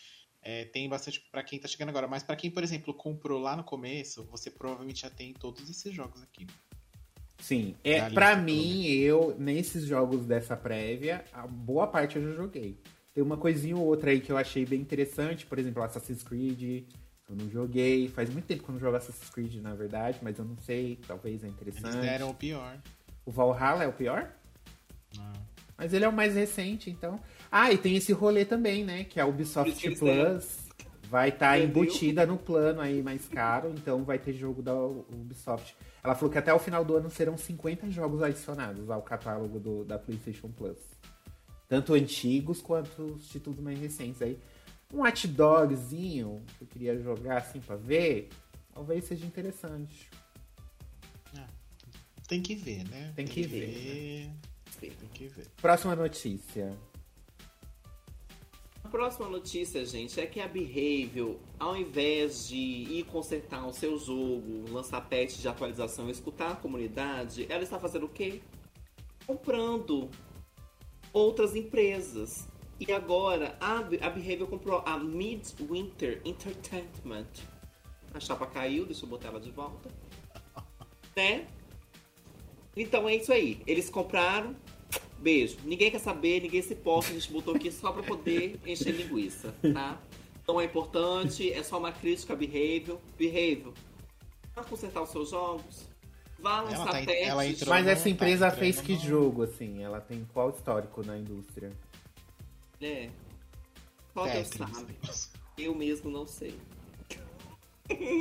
[0.43, 3.55] É, tem bastante para quem tá chegando agora, mas para quem, por exemplo, comprou lá
[3.55, 6.47] no começo, você provavelmente já tem todos esses jogos aqui.
[7.39, 12.79] Sim, é, para mim, eu, nesses jogos dessa prévia, a boa parte eu já joguei.
[13.15, 16.85] Tem uma coisinha ou outra aí que eu achei bem interessante, por exemplo, Assassin's Creed,
[17.33, 18.09] eu não joguei.
[18.09, 20.99] Faz muito tempo que eu não jogo Assassin's Creed, na verdade, mas eu não sei,
[21.07, 21.97] talvez é interessante.
[21.97, 22.77] Eles deram o pior.
[23.25, 24.31] O Valhalla é o pior?
[25.17, 25.33] Não.
[25.77, 27.19] Mas ele é o mais recente, então.
[27.51, 29.05] Ah, e tem esse rolê também, né?
[29.05, 30.63] Que a Ubisoft Plus
[31.09, 35.77] vai estar tá embutida no plano aí mais caro, então vai ter jogo da Ubisoft.
[36.03, 39.85] Ela falou que até o final do ano serão 50 jogos adicionados ao catálogo do,
[39.85, 40.79] da PlayStation Plus.
[41.69, 44.39] Tanto antigos quanto os títulos mais recentes aí.
[44.93, 48.29] Um hot dogzinho que eu queria jogar assim pra ver,
[48.75, 50.11] talvez seja interessante.
[51.37, 51.49] Ah,
[52.29, 53.13] tem que ver, né?
[53.17, 53.67] Tem, tem que, que ver.
[53.67, 54.31] ver.
[54.91, 55.47] Tem que ver.
[55.61, 56.77] Próxima notícia.
[58.85, 63.97] A próxima notícia, gente, é que a Behavior, ao invés de ir consertar o seu
[63.97, 68.43] jogo, lançar patch de atualização e escutar a comunidade, ela está fazendo o quê?
[69.25, 70.11] Comprando
[71.13, 72.49] outras empresas.
[72.87, 77.29] E agora a, a Behavior comprou a Midwinter Entertainment.
[78.13, 79.89] A chapa caiu, deixa eu botar ela de volta.
[81.15, 81.47] Né?
[82.75, 83.61] Então é isso aí.
[83.67, 84.57] Eles compraram,
[85.19, 85.59] Beijo.
[85.63, 87.11] Ninguém quer saber, ninguém se importa.
[87.11, 90.01] A gente botou aqui só pra poder encher linguiça, tá?
[90.43, 92.99] Então é importante, é só uma crítica a behavior.
[93.17, 93.73] Behavior,
[94.57, 95.89] vá consertar os seus jogos.
[96.41, 97.69] Vá lançar tá, testes.
[97.69, 99.81] Mas essa empresa tá fez que jogo, assim?
[99.85, 101.71] Ela tem qual histórico na indústria?
[102.83, 103.11] É.
[104.13, 104.97] Só Deus sabe.
[105.57, 106.55] Eu mesmo não sei.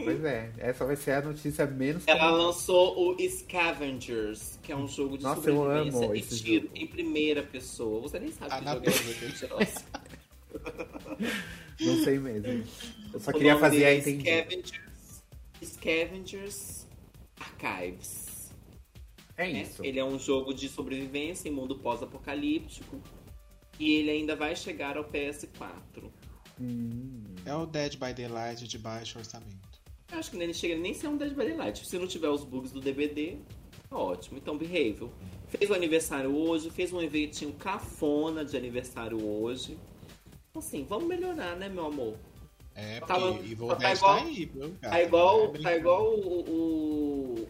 [0.04, 2.08] Pois é, essa vai ser a notícia menos.
[2.08, 6.68] Ela lançou o Scavengers, que é um jogo de Nossa, sobrevivência eu amo e tiro
[6.68, 6.78] jogo.
[6.78, 8.02] em primeira pessoa.
[8.02, 9.68] Você nem sabe ah, que jogo é
[11.80, 12.64] Não sei mesmo.
[13.14, 14.44] Eu só o queria fazer a entender.
[14.44, 15.24] Scavengers,
[15.64, 16.88] Scavengers
[17.40, 18.52] Archives.
[19.38, 19.84] É isso.
[19.84, 23.02] Ele é um jogo de sobrevivência em mundo pós-apocalíptico.
[23.82, 26.12] E ele ainda vai chegar ao PS4.
[26.62, 27.24] Hum.
[27.44, 29.82] É o Dead by Daylight de baixo orçamento.
[30.12, 31.88] Eu acho que nem chega nem ser um Dead by Daylight.
[31.88, 33.38] Se não tiver os bugs do DVD,
[33.90, 34.38] tá ótimo.
[34.38, 35.10] Então, Behavior.
[35.48, 39.76] Fez o aniversário hoje, fez um eventinho cafona de aniversário hoje.
[40.52, 42.16] Então, assim, vamos melhorar, né, meu amor?
[42.76, 44.94] É, tá porque tá, Evil tá, igual, tá aí, viu, cara?
[44.94, 47.48] Tá igual, é tá igual o, o,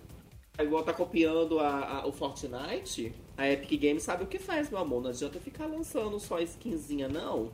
[0.60, 3.14] igual tá copiando a, a, o Fortnite.
[3.38, 5.02] A Epic Games sabe o que faz, meu amor.
[5.02, 7.52] Não adianta ficar lançando só skinzinha, não.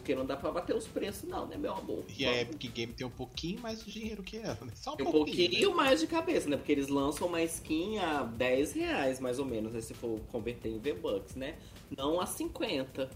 [0.00, 2.04] Porque não dá pra bater os preços, não, né, meu amor?
[2.16, 4.72] E a Epic Game tem um pouquinho mais de dinheiro que ela, né?
[4.74, 5.50] Só um, um pouquinho.
[5.50, 5.76] pouquinho né?
[5.76, 6.56] mais de cabeça, né?
[6.56, 9.80] Porque eles lançam uma skin a 10 reais, mais ou menos, né?
[9.80, 11.58] se for converter em V-Bucks, né?
[11.94, 13.10] Não a 50.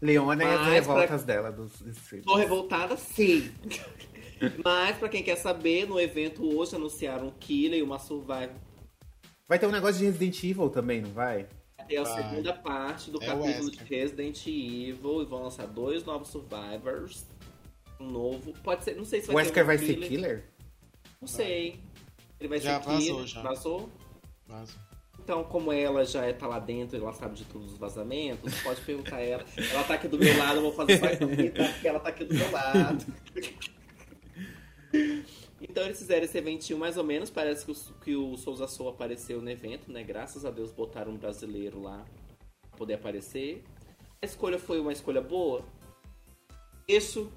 [0.00, 1.34] Leona e as revoltas pra...
[1.34, 2.26] dela dos streams.
[2.26, 3.50] Tô revoltada, sim.
[4.64, 8.54] Mas, pra quem quer saber, no evento hoje anunciaram um Killer e uma Survival.
[9.48, 11.46] Vai ter um negócio de Resident Evil também, não vai?
[11.88, 16.28] É a segunda parte do é capítulo de Resident Evil e vão lançar dois novos
[16.28, 17.26] Survivors.
[18.00, 18.52] Um novo.
[18.62, 20.44] Pode ser, não sei se vai o Wesker vai ser killer?
[21.20, 21.80] Não sei.
[22.40, 23.26] Ele vai já ser vazou, killer.
[23.26, 23.42] Já.
[23.42, 23.90] Vazou?
[24.46, 24.80] Vazou.
[25.18, 28.80] Então, como ela já é, tá lá dentro, ela sabe de todos os vazamentos, pode
[28.82, 29.44] perguntar a ela.
[29.72, 32.34] Ela tá aqui do meu lado, eu vou fazer só porque ela tá aqui do
[32.34, 33.06] meu lado.
[35.76, 37.28] Então eles fizeram esse eventinho mais ou menos.
[37.28, 40.02] Parece que o, que o Souza Sou apareceu no evento, né?
[40.02, 42.02] Graças a Deus botaram um brasileiro lá
[42.70, 43.62] pra poder aparecer.
[44.22, 45.62] A escolha foi uma escolha boa.
[46.88, 47.30] Deixo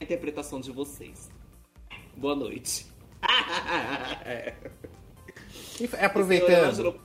[0.00, 1.30] a interpretação de vocês.
[2.16, 2.86] Boa noite.
[5.78, 6.98] E f- aproveitando.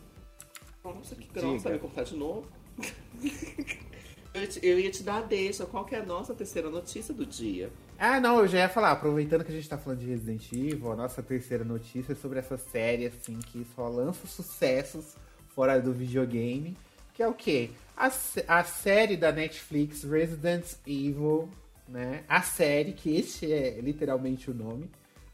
[0.83, 2.47] Nossa, que grossa, me cortar de novo.
[4.33, 5.65] eu, eu ia te dar a deixa.
[5.65, 7.69] Qual que é a nossa terceira notícia do dia?
[7.97, 10.91] Ah, não, eu já ia falar, aproveitando que a gente tá falando de Resident Evil,
[10.91, 15.15] a nossa terceira notícia é sobre essa série, assim, que só lança sucessos
[15.49, 16.77] fora do videogame,
[17.13, 17.71] que é o quê?
[17.97, 18.09] A,
[18.47, 21.49] a série da Netflix Resident Evil,
[21.89, 22.23] né?
[22.29, 24.89] A série, que este é literalmente o nome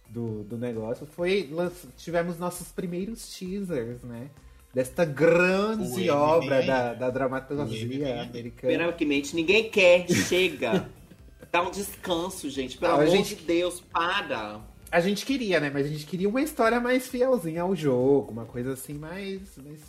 [0.10, 1.47] do, do negócio, foi.
[1.51, 4.29] lanç- Tivemos nossos primeiros teasers, né?
[4.75, 8.91] Desta grande O obra da, da dramaturgia americana.
[8.93, 10.89] Primeiramente, ninguém quer, chega.
[11.49, 12.77] Dá um descanso, gente.
[12.77, 14.59] Pelo Ah, a amor gente- de Deus, para.
[14.91, 15.71] A gente queria, né?
[15.73, 19.39] Mas a gente queria uma história mais fielzinha ao jogo, uma coisa assim mais.
[19.57, 19.79] mais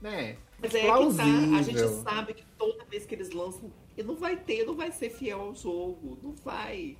[0.00, 0.36] né?
[0.62, 1.50] Mas é que plausível.
[1.50, 4.76] tá, a gente sabe que toda vez que eles lançam, e não vai ter, não
[4.76, 6.16] vai ser fiel ao jogo.
[6.22, 6.96] Não vai.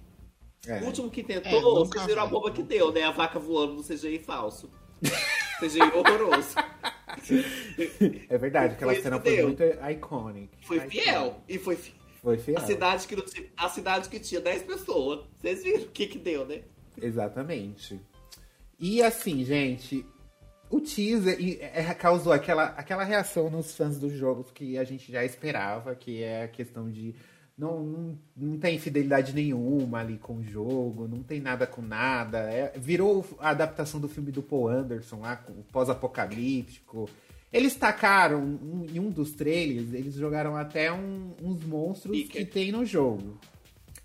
[0.66, 0.80] É.
[0.80, 3.04] O último que É, tentou, nunca vocês viram a bomba que deu, né?
[3.04, 4.68] A vaca voando no CGI falso.
[5.60, 6.56] CGI horroroso.
[8.30, 10.50] É verdade, aquela Foi cena foi muito iconic.
[10.66, 11.42] Foi fiel.
[11.48, 12.58] E foi fi- Foi fiel.
[12.58, 15.20] a cidade que tinha, a cidade que tinha 10 pessoas.
[15.40, 16.62] Vocês viram o que que deu, né?
[17.00, 18.00] Exatamente.
[18.78, 20.04] E assim, gente,
[20.70, 25.10] o teaser e- é, causou aquela, aquela reação nos fãs dos jogos que a gente
[25.10, 27.14] já esperava, que é a questão de
[27.58, 32.38] não, não, não tem fidelidade nenhuma ali com o jogo, não tem nada com nada.
[32.38, 37.10] É, virou a adaptação do filme do Paul Anderson lá, com o pós-apocalíptico.
[37.52, 42.70] Eles tacaram um- em um dos trailers, eles jogaram até um- uns monstros que tem
[42.70, 43.38] no jogo.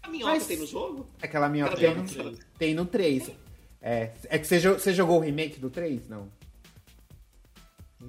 [0.01, 1.05] A minhoca Mas- tem no jogo?
[1.21, 3.29] Aquela minhoca tem no, tem no 3.
[3.81, 6.07] É, é que você, você jogou o remake do 3?
[6.09, 6.27] Não.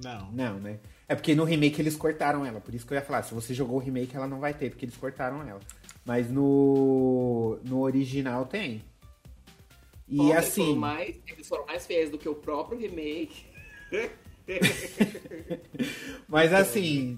[0.03, 0.31] Não.
[0.31, 0.79] Não, né?
[1.07, 2.59] É porque no remake eles cortaram ela.
[2.59, 4.69] Por isso que eu ia falar, se você jogou o remake, ela não vai ter,
[4.69, 5.59] porque eles cortaram ela.
[6.03, 8.83] Mas no, no original tem.
[10.07, 10.75] E Eles foram, assim.
[10.75, 13.45] mais, eles foram mais fiéis do que o próprio remake.
[16.27, 17.17] Mas assim,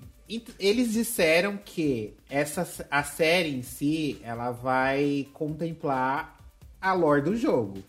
[0.59, 6.37] eles disseram que essa a série em si, ela vai contemplar
[6.79, 7.83] a lore do jogo.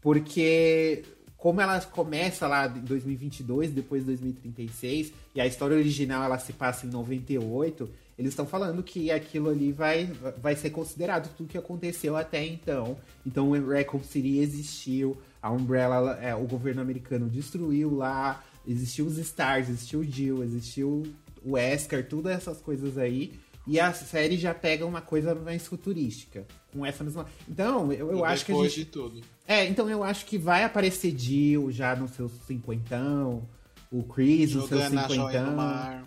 [0.00, 1.04] Porque
[1.44, 6.54] como ela começa lá em 2022, depois de 2036, e a história original ela se
[6.54, 7.86] passa em 98,
[8.18, 12.96] eles estão falando que aquilo ali vai, vai ser considerado tudo que aconteceu até então.
[13.26, 19.18] Então o Raccoon City existiu, a Umbrella, é, o governo americano destruiu lá, existiu os
[19.18, 21.02] Stars, existiu o Jill, existiu
[21.44, 23.34] o Wesker, todas essas coisas aí.
[23.66, 26.46] E a série já pega uma coisa mais futurística.
[26.74, 27.24] Com essa mesma.
[27.48, 28.84] Então, eu, eu acho que depois gente.
[28.84, 29.20] de tudo.
[29.46, 33.46] É, então eu acho que vai aparecer Jill já nos seus cinquentão,
[33.92, 35.54] o Chris no cinquentão.
[35.54, 36.04] mar.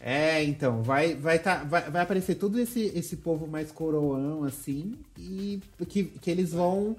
[0.00, 4.94] É, então, vai, vai, tá, vai, vai aparecer todo esse, esse povo mais coroão, assim,
[5.16, 6.96] e que, que eles vão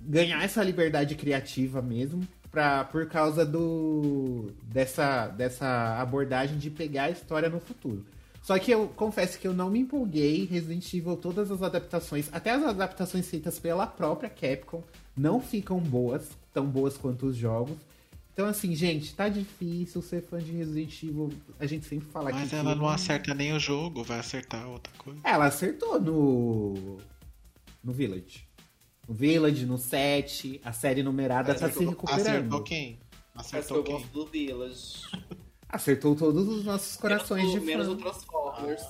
[0.00, 7.10] ganhar essa liberdade criativa mesmo, pra, por causa do dessa, dessa abordagem de pegar a
[7.10, 8.04] história no futuro.
[8.46, 10.44] Só que eu confesso que eu não me empolguei.
[10.44, 14.84] Resident Evil, todas as adaptações, até as adaptações feitas pela própria Capcom,
[15.16, 17.76] não ficam boas, tão boas quanto os jogos.
[18.32, 21.32] Então, assim, gente, tá difícil ser fã de Resident Evil.
[21.58, 22.54] A gente sempre fala Mas que.
[22.54, 25.18] ela que não acerta nem o jogo, vai acertar outra coisa.
[25.24, 26.98] Ela acertou no.
[27.82, 28.46] No Village.
[29.08, 32.26] No Village, no 7, a série numerada tá se Acertou- recuperando.
[32.28, 32.98] Acertou quem?
[33.34, 33.94] Mas que eu Acertou quem?
[33.94, 35.02] gosto do Village.
[35.68, 38.02] Acertou todos os nossos corações menos, de o- menos o fã.
[38.02, 38.82] Transformers.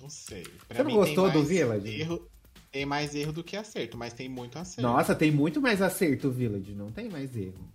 [0.00, 0.42] Não sei.
[0.66, 2.00] Pra Você não mim gostou tem do mais Village?
[2.00, 2.28] Erro,
[2.72, 4.82] tem mais erro do que acerto, mas tem muito acerto.
[4.82, 7.68] Nossa, tem muito mais acerto o Village, não tem mais erro.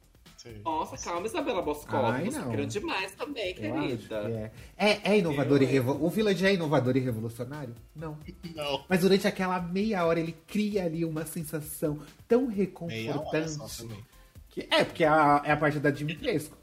[0.63, 2.05] Nossa, calma, Isabela Boscov.
[2.05, 2.51] Ai, Você não.
[2.51, 4.15] querendo demais também, Eu acho que querida.
[4.29, 4.51] é.
[4.77, 6.05] É, é inovador e Eu- revo...
[6.05, 7.73] O Village é inovador e revolucionário?
[7.95, 8.15] Não.
[8.53, 8.85] Não.
[8.87, 13.77] Mas durante aquela meia hora ele cria ali uma sensação tão Meia hora só reconfortante.
[13.77, 14.05] também.
[14.49, 14.67] Que...
[14.69, 16.55] É, porque é a, é a parte da Dimitrescu.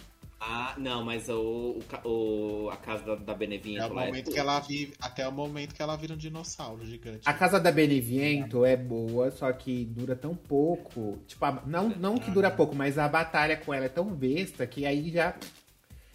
[0.45, 4.33] Ah, não, mas o, o, a casa da, da Benevinto É o lá momento é
[4.33, 7.21] que ela vive, até o momento que ela vira um dinossauro gigante.
[7.29, 11.19] A Casa da Beneviento é boa, só que dura tão pouco.
[11.29, 14.67] Tipo, a- não, não que dura pouco, mas a batalha com ela é tão besta
[14.67, 15.37] que aí já.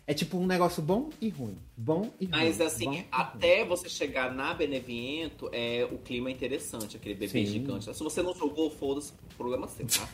[0.05, 1.57] É tipo um negócio bom e ruim.
[1.75, 2.31] Bom e ruim.
[2.31, 3.05] Mas bom assim, e ruim.
[3.11, 7.45] até você chegar na Beneviento, é, o clima é interessante, aquele bebê Sim.
[7.45, 7.93] gigante.
[7.93, 10.07] Se você não jogou, foda-se, problema seu, tá?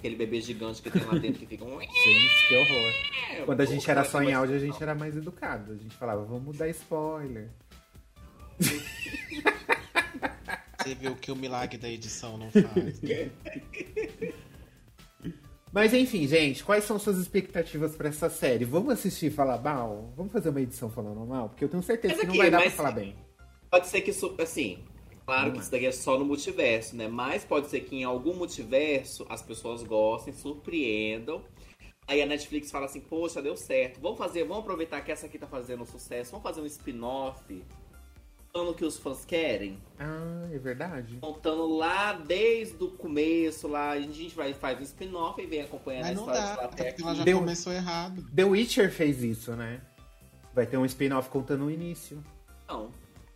[0.00, 1.78] Aquele bebê gigante que tem lá dentro que fica um.
[1.80, 2.92] Gente, que horror.
[3.32, 4.72] É, Quando a gente era só em áudio, a legal.
[4.72, 5.72] gente era mais educado.
[5.72, 7.48] A gente falava, vamos dar spoiler.
[10.82, 13.00] Você viu que o milagre da edição não faz.
[13.02, 13.30] Né?
[15.72, 18.64] Mas enfim, gente, quais são suas expectativas pra essa série?
[18.64, 20.12] Vamos assistir e falar mal?
[20.16, 21.48] Vamos fazer uma edição falando mal?
[21.50, 23.14] Porque eu tenho certeza Mas que não aqui, vai dar pra mas- falar bem.
[23.70, 24.82] Pode ser que isso, assim,
[25.34, 27.08] claro que isso daqui é só no multiverso, né?
[27.08, 31.42] Mas pode ser que em algum multiverso as pessoas gostem, surpreendam.
[32.06, 34.00] Aí a Netflix fala assim, poxa, deu certo.
[34.00, 36.32] Vamos fazer, vamos aproveitar que essa aqui tá fazendo sucesso.
[36.32, 37.64] Vamos fazer um spin-off.
[38.52, 39.78] Contando o que os fãs querem.
[39.96, 41.18] Ah, é verdade.
[41.20, 46.02] Contando lá desde o começo, lá, a gente vai faz um spin-off e vem acompanhando
[46.06, 47.02] Mas a não história dá, de lá até aqui.
[47.02, 48.26] ela já Deu- começou errado.
[48.34, 49.80] The Witcher fez isso, né?
[50.52, 52.20] Vai ter um spin-off contando o início.
[52.68, 52.90] Não.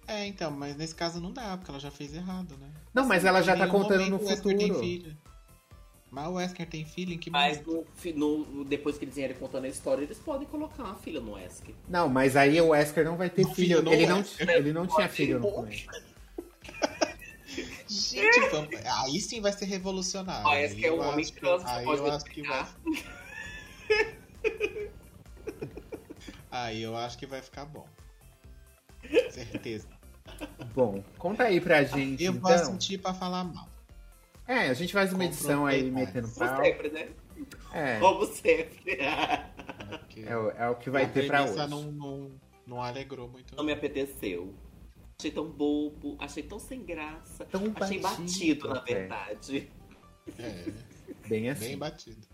[0.07, 2.71] É, então, mas nesse caso não dá, porque ela já fez errado, né?
[2.93, 4.81] Não, mas ela já tá contando no momento o Wesker tem futuro.
[4.87, 5.17] filha.
[6.11, 7.89] Mas o Wesker tem filha em que Mas momento?
[8.15, 11.75] no, depois que eles vierem contando a história, eles podem colocar uma filha no Esk.
[11.89, 13.79] Não, mas aí o Wesker não vai ter filho.
[13.79, 14.51] filho, Ele não, Wesker.
[14.51, 15.87] ele não tinha filho no começo.
[17.89, 20.47] Gente, vamos- aí sim vai ser revolucionário.
[20.47, 22.67] O Esk Aí é um homem que- trans, você Aí pode eu acho que vai.
[26.51, 27.87] Aí eu acho que vai ficar bom.
[29.31, 29.89] Certeza.
[30.75, 32.65] Bom, conta aí pra gente, Eu vou então.
[32.67, 33.69] sentir pra falar mal.
[34.47, 36.63] É, a gente faz uma edição aí metendo Como pau.
[36.65, 37.09] sempre, né?
[37.73, 38.99] É, Como sempre.
[39.01, 41.67] é, o- é o que vai a ter pra hoje.
[41.69, 42.31] Não, não,
[42.67, 43.55] não alegrou muito.
[43.57, 44.55] Não me apeteceu.
[45.19, 47.45] Achei tão bobo, achei tão sem graça.
[47.47, 48.95] Tão achei batido, batido, na até.
[48.95, 49.71] verdade.
[50.39, 50.73] É,
[51.29, 51.67] Bem assim.
[51.69, 52.27] bem batido.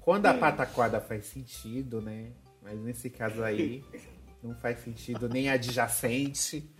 [0.00, 2.32] Quando a pataquada faz sentido, né?
[2.62, 3.82] Mas nesse caso aí,
[4.44, 6.70] não faz sentido nem adjacente,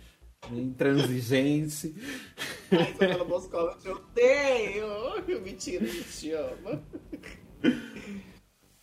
[0.51, 1.95] nem transigente.
[2.71, 5.41] Ai, Soraya Moscova, eu te odeio.
[5.41, 6.83] Mentira, a gente te ama.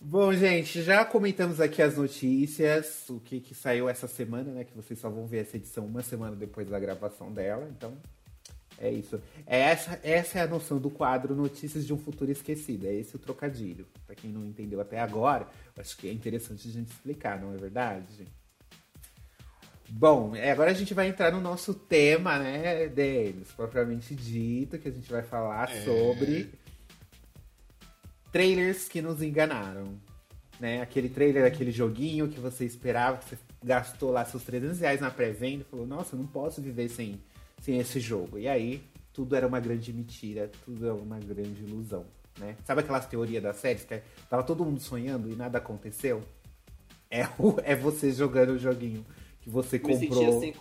[0.01, 4.65] Bom, gente, já comentamos aqui as notícias, o que, que saiu essa semana, né?
[4.65, 7.97] Que vocês só vão ver essa edição uma semana depois da gravação dela, então
[8.79, 9.23] é isso.
[9.47, 13.15] É essa, essa é a noção do quadro Notícias de um Futuro Esquecido, é esse
[13.15, 13.87] o trocadilho.
[14.05, 15.47] Pra quem não entendeu até agora,
[15.79, 18.42] acho que é interessante a gente explicar, não é verdade, gente?
[19.95, 24.89] Bom, é, agora a gente vai entrar no nosso tema, né, deles, propriamente dito, que
[24.89, 25.85] a gente vai falar É.
[25.85, 26.51] sobre
[28.33, 29.95] trailers que nos enganaram.
[30.59, 30.81] Né?
[30.81, 35.11] Aquele trailer, aquele joguinho que você esperava, que você gastou lá seus 300 reais na
[35.11, 37.21] pré-venda e falou, nossa, eu não posso viver sem,
[37.61, 38.39] sem esse jogo.
[38.39, 42.07] E aí, tudo era uma grande mentira, tudo era uma grande ilusão.
[42.39, 42.57] Né?
[42.65, 44.01] Sabe aquelas teorias das séries que
[44.31, 46.23] tava todo mundo sonhando e nada aconteceu?
[47.11, 49.05] É, o- é você jogando o joguinho
[49.43, 50.39] que você Me senti comprou.
[50.39, 50.55] assim.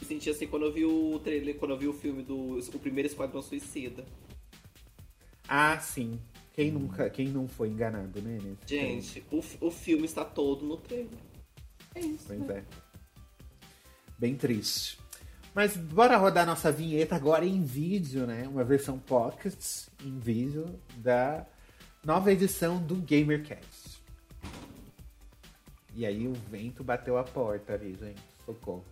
[0.00, 2.58] Me senti assim quando eu vi o trailer, quando eu vi o filme do.
[2.58, 4.04] O primeiro Esquadrão Suicida.
[5.48, 6.20] Ah, sim.
[6.52, 8.38] Quem nunca, quem não foi enganado, né?
[8.66, 11.18] Gente, o, o filme está todo no trailer.
[11.94, 12.24] É isso.
[12.28, 12.64] Pois é.
[14.18, 14.98] Bem triste.
[15.54, 18.46] Mas bora rodar nossa vinheta agora em vídeo, né?
[18.48, 19.54] Uma versão pocket
[20.04, 21.46] em vídeo da
[22.04, 23.75] nova edição do GamerCast.
[25.96, 28.20] E aí o vento bateu a porta ali, gente.
[28.44, 28.84] Socorro.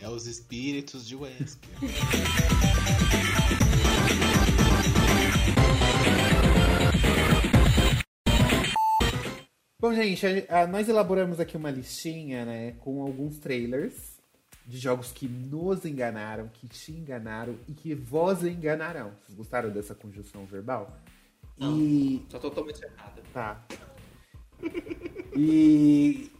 [0.00, 1.68] É os espíritos de Wesker.
[9.80, 12.72] Bom, gente, a- a- nós elaboramos aqui uma listinha, né?
[12.80, 14.18] Com alguns trailers
[14.66, 19.12] de jogos que nos enganaram, que te enganaram e que vos enganarão.
[19.22, 20.98] Vocês gostaram dessa conjunção verbal?
[21.56, 21.78] Não.
[21.78, 23.22] E Tá totalmente errado.
[23.32, 23.64] Tá.
[25.36, 26.30] E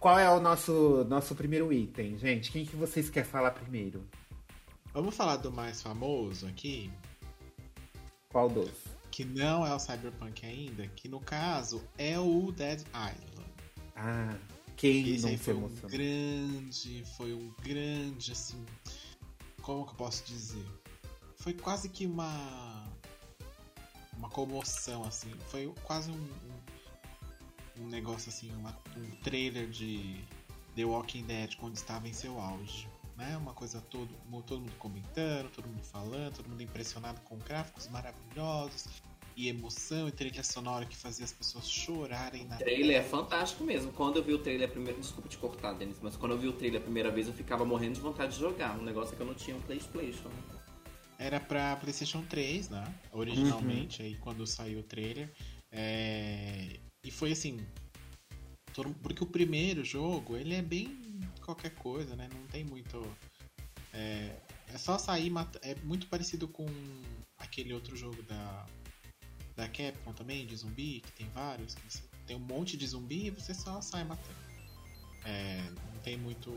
[0.00, 2.50] qual é o nosso, nosso primeiro item, gente?
[2.50, 4.04] Quem que vocês querem falar primeiro?
[4.92, 6.90] Vamos falar do mais famoso aqui,
[8.28, 8.70] Qual dos?
[9.10, 13.46] que não é o Cyberpunk ainda, que no caso é o Dead Island.
[13.94, 14.36] Ah,
[14.76, 15.90] quem Esse não foi um emocionou?
[15.90, 18.64] grande, foi um grande, assim,
[19.62, 20.66] como que eu posso dizer?
[21.36, 22.86] Foi quase que uma
[24.18, 26.60] uma comoção, assim, foi quase um, um,
[27.80, 30.24] um negócio assim, uma- um trailer de
[30.74, 32.88] The Walking Dead quando estava em seu auge.
[33.16, 33.34] Né?
[33.38, 34.10] Uma coisa todo,
[34.46, 38.86] todo mundo comentando, todo mundo falando, todo mundo impressionado com gráficos maravilhosos
[39.34, 43.64] e emoção e trilha sonora que fazia as pessoas chorarem na O trailer é fantástico
[43.64, 43.90] mesmo.
[43.92, 44.98] Quando eu vi o trailer a primeira.
[45.00, 47.64] Desculpa te cortar, Denis, mas quando eu vi o trailer a primeira vez eu ficava
[47.64, 48.78] morrendo de vontade de jogar.
[48.78, 50.30] Um negócio é que eu não tinha um PlayStation.
[51.18, 52.94] Era pra PlayStation 3, né?
[53.12, 55.32] Originalmente, aí quando saiu o trailer.
[55.72, 57.64] É, E foi assim.
[58.74, 60.98] todo- Porque o primeiro jogo, ele é bem
[61.40, 62.28] qualquer coisa, né?
[62.34, 63.00] Não tem muito.
[63.94, 64.36] É,
[64.68, 65.32] é só sair.
[65.62, 66.66] É muito parecido com
[67.38, 68.66] aquele outro jogo da.
[69.56, 71.74] Da Capcom também, de zumbi, que tem vários.
[71.74, 74.36] Que você tem um monte de zumbi e você só sai matando.
[75.24, 75.62] É,
[75.94, 76.50] não tem muito,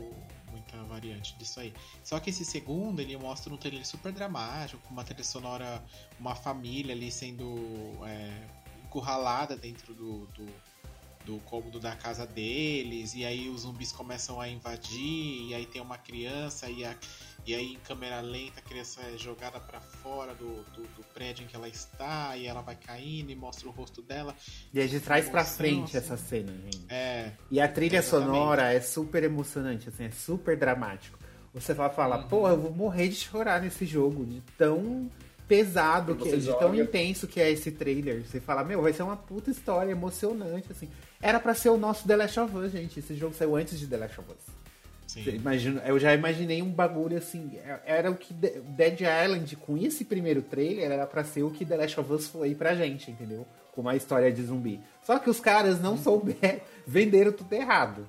[0.50, 1.72] muita variante disso aí.
[2.04, 5.82] Só que esse segundo, ele mostra um trailer super dramático, com uma trilha sonora,
[6.20, 7.56] uma família ali sendo
[8.06, 8.46] é,
[8.90, 10.46] encurralada dentro do, do,
[11.24, 15.80] do cômodo da casa deles, e aí os zumbis começam a invadir, e aí tem
[15.80, 16.96] uma criança, e, a-
[17.46, 21.44] e aí em câmera lenta a criança é jogada para fora do, do, do, prédio
[21.44, 24.34] em que ela está, e ela vai caindo e mostra o rosto dela.
[24.74, 25.98] E é de trás para frente assim.
[25.98, 26.86] essa cena, gente.
[26.88, 27.32] É.
[27.48, 28.28] E a trilha exatamente.
[28.32, 31.16] sonora é super emocionante, assim, é super dramático.
[31.54, 32.28] Você fala, fala uhum.
[32.28, 35.10] pô, eu vou morrer de chorar nesse jogo, de tão
[35.50, 38.22] pesado, que, de tão intenso que é esse trailer.
[38.22, 40.88] Você fala, meu, vai ser uma puta história emocionante, assim.
[41.20, 43.00] Era para ser o nosso The Last of Us, gente.
[43.00, 45.26] Esse jogo saiu antes de The Last of Us.
[45.26, 47.58] Imagino, eu já imaginei um bagulho assim.
[47.64, 51.64] É, era o que Dead Island, com esse primeiro trailer, era pra ser o que
[51.64, 53.44] The Last of Us foi pra gente, entendeu?
[53.72, 54.80] Com uma história de zumbi.
[55.02, 58.06] Só que os caras não souberam, venderam tudo errado.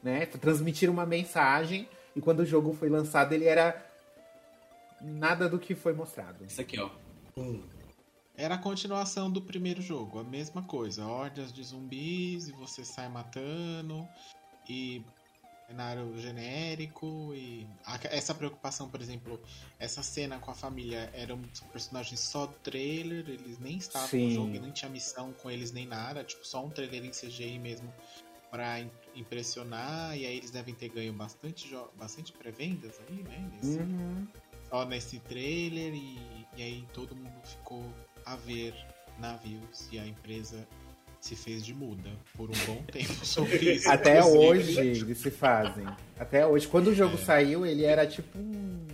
[0.00, 0.26] Né?
[0.26, 3.84] Transmitiram uma mensagem e quando o jogo foi lançado, ele era
[5.00, 6.44] nada do que foi mostrado.
[6.44, 6.90] Isso aqui, ó.
[7.36, 7.62] Hum.
[8.36, 11.06] Era a continuação do primeiro jogo, a mesma coisa.
[11.06, 14.06] Hordas de zumbis e você sai matando.
[14.68, 15.02] E
[15.66, 17.66] cenário genérico e
[18.04, 19.40] essa preocupação, por exemplo,
[19.78, 21.40] essa cena com a família eram
[21.72, 24.28] personagens só do trailer, eles nem estavam Sim.
[24.28, 27.58] no jogo, nem tinha missão com eles nem nada, tipo só um trailer em CGI
[27.58, 27.92] mesmo
[28.50, 28.80] para
[29.14, 31.68] impressionar e aí eles devem ter ganho bastante
[31.98, 33.50] bastante pré-vendas aí, né?
[33.54, 34.26] Nesse, uhum.
[34.68, 36.18] Só nesse trailer e,
[36.56, 37.84] e aí todo mundo ficou
[38.24, 38.74] a ver
[39.18, 40.66] navios e a empresa
[41.20, 43.90] se fez de muda por um bom tempo sobre isso.
[43.90, 45.86] Até hoje eles se fazem.
[46.18, 46.68] Até hoje.
[46.68, 47.18] Quando o jogo é.
[47.18, 48.86] saiu, ele era tipo um.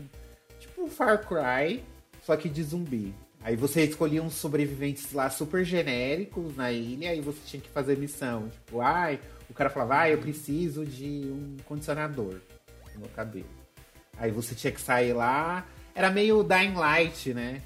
[0.58, 1.82] Tipo um Far Cry,
[2.22, 3.14] só que de zumbi.
[3.44, 7.98] Aí você escolhia uns sobreviventes lá super genéricos na ilha e você tinha que fazer
[7.98, 8.48] missão.
[8.48, 9.18] Tipo, ai,
[9.50, 12.36] o cara falava, ah, eu preciso de um condicionador
[12.94, 13.61] no meu cabelo.
[14.16, 15.66] Aí você tinha que sair lá.
[15.94, 17.62] Era meio Dying Light, né?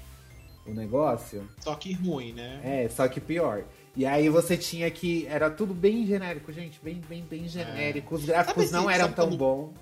[0.65, 1.49] O negócio.
[1.59, 2.59] Só que ruim, né?
[2.63, 3.63] É, só que pior.
[3.95, 5.25] E aí você tinha que.
[5.27, 6.79] Era tudo bem genérico, gente.
[6.83, 7.47] Bem, bem, bem é.
[7.47, 8.15] genérico.
[8.15, 8.17] É.
[8.17, 9.73] Os gráficos sabe, não eram tão quando, bons.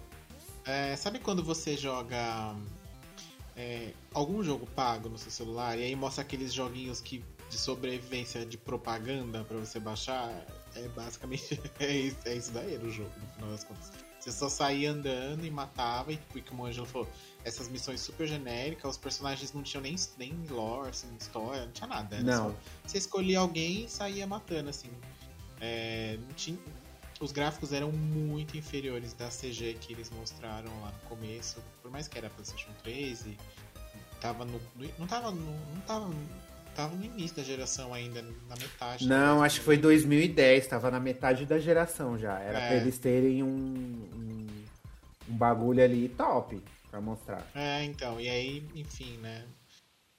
[0.66, 2.56] É, sabe quando você joga
[3.56, 8.46] é, algum jogo pago no seu celular e aí mostra aqueles joguinhos que de sobrevivência
[8.46, 10.30] de propaganda para você baixar?
[10.76, 13.92] É basicamente é isso, é isso daí era o jogo, no final das contas.
[14.26, 17.08] Você só saía andando e matava, e tipo, como o Angelo falou,
[17.44, 21.86] essas missões super genéricas, os personagens não tinham nem, nem lore, assim, história, não tinha
[21.86, 22.20] nada.
[22.22, 22.50] não.
[22.50, 22.56] Só,
[22.88, 24.90] você escolhia alguém e saía matando, assim.
[25.62, 26.58] É, tinha,
[27.20, 32.08] os gráficos eram muito inferiores da CG que eles mostraram lá no começo, por mais
[32.08, 33.38] que era PlayStation 3 e
[34.20, 34.60] tava no,
[34.98, 36.12] não tava no, não tava
[36.76, 39.08] tava no início da geração ainda, na metade.
[39.08, 42.40] Não, acho que foi 2010, tava na metade da geração já.
[42.40, 42.68] Era é.
[42.68, 44.48] pra eles terem um, um,
[45.30, 46.62] um bagulho ali top
[46.92, 47.50] para mostrar.
[47.56, 49.46] É, então, e aí, enfim, né?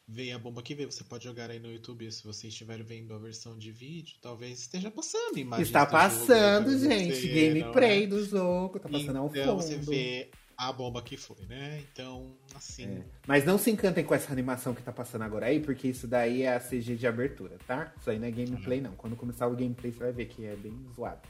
[0.09, 0.91] Veio a bomba que veio.
[0.91, 4.17] Você pode jogar aí no YouTube se você estiver vendo a versão de vídeo.
[4.23, 5.67] Talvez esteja passando imagens.
[5.67, 7.27] Está passando, jogo, gente.
[7.27, 8.07] Gameplay é?
[8.07, 8.79] do jogo.
[8.79, 9.41] Tá passando então, ao fundo.
[9.41, 11.83] Então você vê a bomba que foi, né?
[11.93, 12.85] Então, assim.
[12.85, 13.05] É.
[13.27, 16.43] Mas não se encantem com essa animação que tá passando agora aí, porque isso daí
[16.43, 17.93] é a CG de abertura, tá?
[17.99, 18.93] Isso aí não é gameplay, não.
[18.93, 21.21] Quando começar o gameplay, você vai ver que é bem zoado.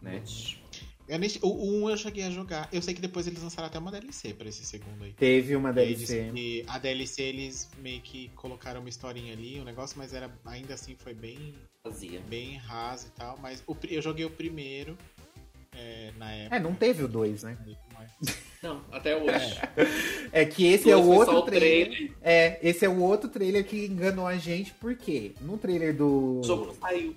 [0.00, 0.22] Né?
[1.08, 2.68] Eu nem, o 1 eu cheguei a jogar.
[2.72, 5.12] Eu sei que depois eles lançaram até uma DLC pra esse segundo aí.
[5.12, 6.32] Teve uma DLC.
[6.34, 10.74] E a DLC eles meio que colocaram uma historinha ali, um negócio, mas era ainda
[10.74, 11.54] assim foi bem.
[11.84, 12.20] Vazia.
[12.28, 13.36] Bem raso e tal.
[13.38, 14.96] Mas o, eu joguei o primeiro.
[15.74, 16.56] É, na época.
[16.56, 17.58] É, não teve o 2, né?
[18.62, 19.58] Não, até hoje.
[20.32, 21.88] É, é que esse é o outro trailer.
[21.88, 22.12] trailer.
[22.22, 25.32] É, esse é o outro trailer que enganou a gente, por quê?
[25.40, 26.40] No trailer do.
[26.40, 27.16] O jogo saiu.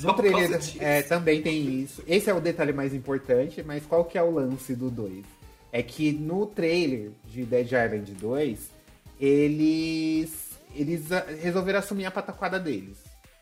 [0.00, 2.02] No trailer é, também tem isso.
[2.06, 5.24] Esse é o detalhe mais importante, mas qual que é o lance do 2?
[5.72, 8.70] É que no trailer de Dead Island 2,
[9.18, 11.06] eles eles
[11.42, 12.98] resolveram assumir a pataquada deles.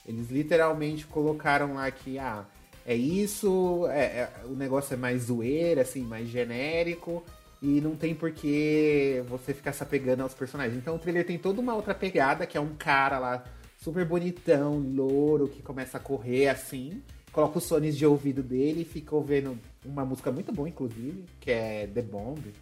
[0.07, 2.45] Eles literalmente colocaram lá que ah,
[2.87, 7.25] é isso, é, é, o negócio é mais zoeira, assim, mais genérico,
[7.61, 10.79] e não tem por que você ficar se apegando aos personagens.
[10.79, 13.45] Então o trailer tem toda uma outra pegada, que é um cara lá
[13.83, 17.03] super bonitão, louro, que começa a correr assim.
[17.33, 21.51] Coloca os fones de ouvido dele e fica ouvindo uma música muito boa, inclusive, que
[21.51, 22.53] é The Bomb.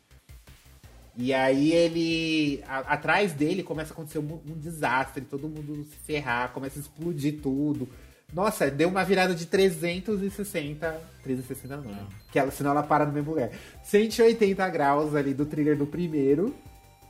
[1.17, 2.65] E aí ele.
[2.67, 6.83] A, atrás dele começa a acontecer um, um, desastre, todo mundo se ferrar, começa a
[6.83, 7.89] explodir tudo.
[8.35, 11.01] Nossa, deu uma virada de 360.
[11.23, 12.07] 360 não, né?
[12.33, 13.51] Que ela, senão ela para no mesmo lugar.
[13.85, 16.53] 180 graus ali do thriller do primeiro.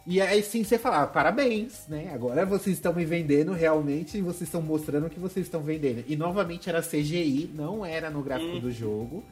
[0.07, 2.11] E aí sim você fala, ah, parabéns, né?
[2.13, 6.05] Agora vocês estão me vendendo realmente e vocês estão mostrando o que vocês estão vendendo.
[6.07, 9.25] E novamente era CGI, não era no gráfico do jogo.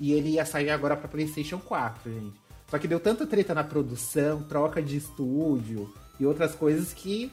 [0.00, 2.34] E ele ia sair agora pra PlayStation 4, gente.
[2.68, 7.30] Só que deu tanta treta na produção, troca de estúdio e outras coisas que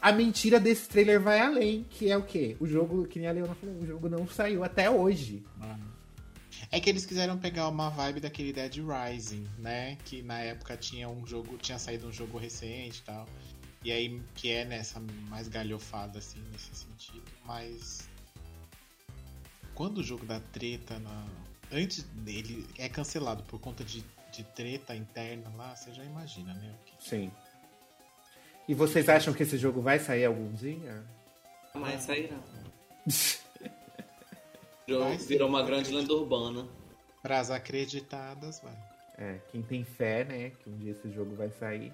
[0.00, 2.56] a mentira desse trailer vai além, que é o quê?
[2.58, 5.44] O jogo, que nem a Leona falou, o jogo não saiu até hoje.
[6.70, 9.96] É que eles quiseram pegar uma vibe daquele Dead Rising, né?
[10.04, 13.26] Que na época tinha um jogo, tinha saído um jogo recente e tal.
[13.82, 17.24] E aí, que é nessa mais galhofada, assim, nesse sentido.
[17.44, 18.08] Mas.
[19.74, 21.26] Quando o jogo dá treta na.
[21.72, 26.74] Antes dele é cancelado por conta de, de treta interna lá, você já imagina, né?
[26.98, 27.32] Sim.
[28.70, 31.02] E vocês acham que esse jogo vai sair algum dia?
[31.74, 32.36] Mas sairá.
[34.86, 36.68] Jogo virou uma grande lenda urbana.
[37.20, 38.78] Para as acreditadas, vai.
[39.18, 41.92] É, quem tem fé, né, que um dia esse jogo vai sair.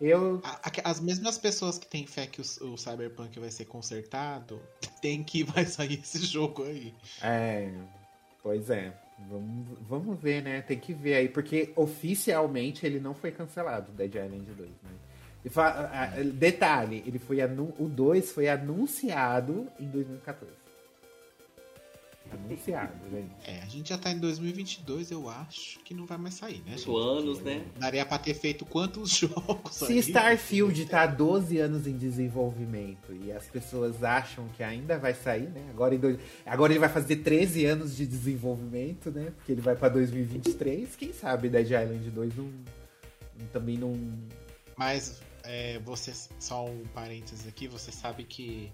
[0.00, 0.42] Eu.
[0.82, 4.60] As mesmas pessoas que têm fé que o, o Cyberpunk vai ser consertado,
[5.00, 6.92] tem que vai sair esse jogo aí.
[7.22, 7.72] É,
[8.42, 8.92] pois é.
[9.28, 10.60] Vamos, vamos ver, né?
[10.60, 14.90] Tem que ver aí, porque oficialmente ele não foi cancelado, Dead Island 2, né?
[16.34, 17.38] Detalhe, ele foi
[17.78, 20.60] o 2 foi anunciado em 2014.
[22.32, 23.30] Anunciado, gente.
[23.44, 26.72] É, a gente já tá em 2022, eu acho que não vai mais sair, né?
[26.76, 27.64] Oito anos, né?
[27.76, 29.98] Daria pra ter feito quantos jogos Se aí?
[29.98, 35.66] Starfield tá 12 anos em desenvolvimento e as pessoas acham que ainda vai sair, né?
[35.70, 36.18] Agora, dois...
[36.46, 39.32] Agora ele vai fazer 13 anos de desenvolvimento, né?
[39.36, 40.94] Porque ele vai pra 2023.
[40.94, 42.50] Quem sabe Dead Island 2 não...
[43.52, 43.92] também não...
[44.76, 45.20] Mas,
[45.50, 48.72] é, você, só um parênteses aqui, você sabe que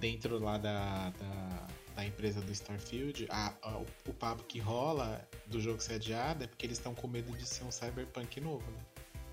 [0.00, 5.58] dentro lá da, da da empresa do Starfield, a, a, o, papo que rola do
[5.58, 8.80] jogo ser adiado é porque eles estão com medo de ser um Cyberpunk novo, né?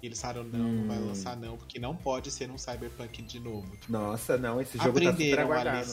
[0.01, 0.73] E eles falaram, não, hum.
[0.79, 1.07] não vai hum.
[1.07, 3.69] lançar não, porque não pode ser um Cyberpunk de novo.
[3.75, 5.85] Tipo, Nossa, não, esse jogo tá super aguardado.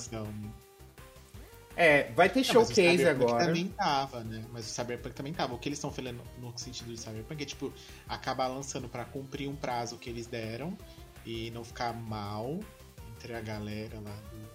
[1.81, 3.47] É, vai ter não, showcase agora.
[3.47, 4.45] também tava, né?
[4.53, 5.55] Mas o Cyberpunk também tava.
[5.55, 7.72] O que eles estão falando no sentido de Cyberpunk é, tipo,
[8.07, 10.76] acabar lançando para cumprir um prazo que eles deram
[11.24, 12.61] e não ficar mal
[13.16, 14.51] entre a galera lá do,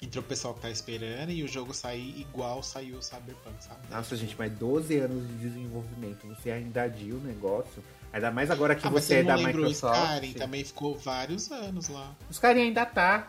[0.00, 3.80] entre o pessoal que tá esperando e o jogo sair igual saiu o Cyberpunk, sabe?
[3.90, 7.84] Nossa, gente, mas 12 anos de desenvolvimento, você ainda adia o negócio.
[8.10, 10.00] Ainda mais agora que ah, você é da Microsoft.
[10.00, 12.16] O Skyrim também ficou vários anos lá.
[12.26, 13.28] O Skyrim ainda tá.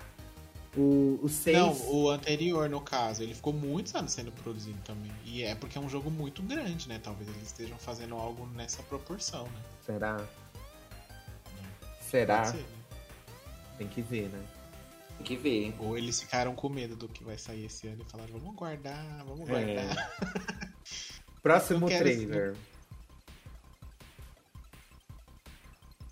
[0.78, 1.57] O, o 6...
[1.57, 5.11] Não, o anterior, no caso, ele ficou muitos anos sendo produzido também.
[5.26, 6.99] E é porque é um jogo muito grande, né?
[7.01, 9.61] Talvez eles estejam fazendo algo nessa proporção, né?
[9.86, 10.28] Será?
[12.01, 12.45] Será?
[12.45, 12.65] Ser, né?
[13.78, 14.41] Tem que ver, né?
[15.17, 15.76] Tem que ver.
[15.80, 19.24] Ou eles ficaram com medo do que vai sair esse ano e falaram, vamos guardar,
[19.26, 19.51] vamos é.
[19.51, 20.11] guardar.
[20.22, 20.70] É.
[21.41, 22.55] Próximo trailer.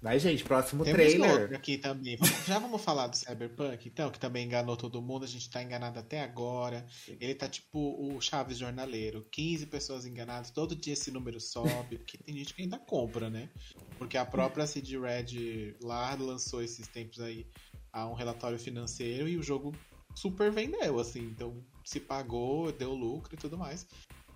[0.02, 1.54] Vai, gente, próximo Temos trailer.
[1.56, 2.18] aqui também.
[2.48, 5.26] já vamos falar do Cyberpunk, então, que também enganou todo mundo.
[5.26, 6.86] A gente tá enganado até agora.
[7.20, 9.26] Ele tá tipo o Chaves Jornaleiro.
[9.32, 10.52] 15 pessoas enganadas.
[10.52, 11.98] Todo dia esse número sobe.
[11.98, 13.50] porque tem gente que ainda compra, né?
[13.98, 17.48] Porque a própria CD Red lá lançou esses tempos aí
[17.92, 19.74] a um relatório financeiro e o jogo
[20.16, 23.88] super vendeu, assim, então se pagou, deu lucro e tudo mais.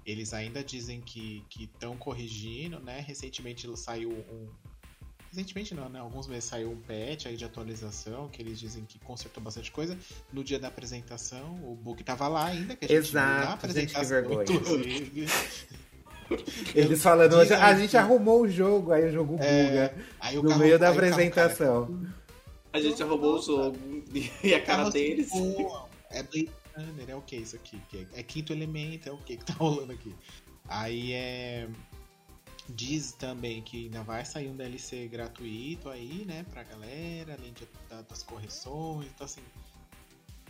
[0.06, 3.00] Eles ainda dizem que estão corrigindo, né?
[3.00, 4.50] Recentemente saiu um.
[5.32, 6.00] Recentemente não, né?
[6.00, 9.98] Alguns meses saiu um patch aí de atualização que eles dizem que consertou bastante coisa.
[10.32, 14.04] No dia da apresentação, o bug tava lá ainda, que a gente Exato, viu apresentação.
[14.04, 15.28] Gente, que vergonha.
[16.76, 19.94] Eles falando, a gente arrumou o jogo, aí o jogo é,
[20.34, 22.08] buga é, no meio da apresentação.
[22.74, 23.78] A gente roubou o jogo
[24.44, 25.30] e a cara deles.
[26.10, 27.82] é Blade Runner, é o que isso aqui?
[27.94, 30.16] É, é quinto elemento, é o que que tá rolando aqui?
[30.68, 31.68] Aí é.
[32.76, 37.68] Diz também que ainda vai sair um DLC gratuito aí, né, pra galera, além de,
[37.90, 39.42] da, das correções, então assim.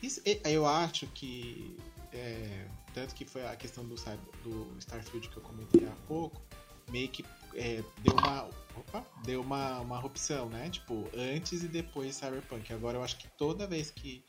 [0.01, 1.78] Isso, eu acho que.
[2.11, 3.95] É, tanto que foi a questão do,
[4.43, 6.41] do Starfield que eu comentei há pouco,
[6.89, 7.24] meio que
[7.55, 8.49] é, deu uma.
[8.76, 10.69] Opa, deu uma, uma opção, né?
[10.69, 12.72] Tipo, antes e depois Cyberpunk.
[12.74, 14.24] Agora eu acho que toda vez que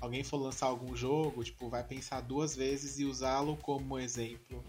[0.00, 4.64] alguém for lançar algum jogo, tipo, vai pensar duas vezes e usá-lo como exemplo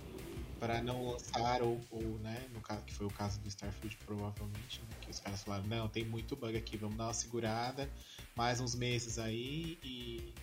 [0.59, 4.81] para não lançar ou, ou, né, no caso que foi o caso do Starfield provavelmente,
[4.81, 7.89] né, que os caras falaram, não, tem muito bug aqui, vamos dar uma segurada,
[8.35, 10.33] mais uns meses aí e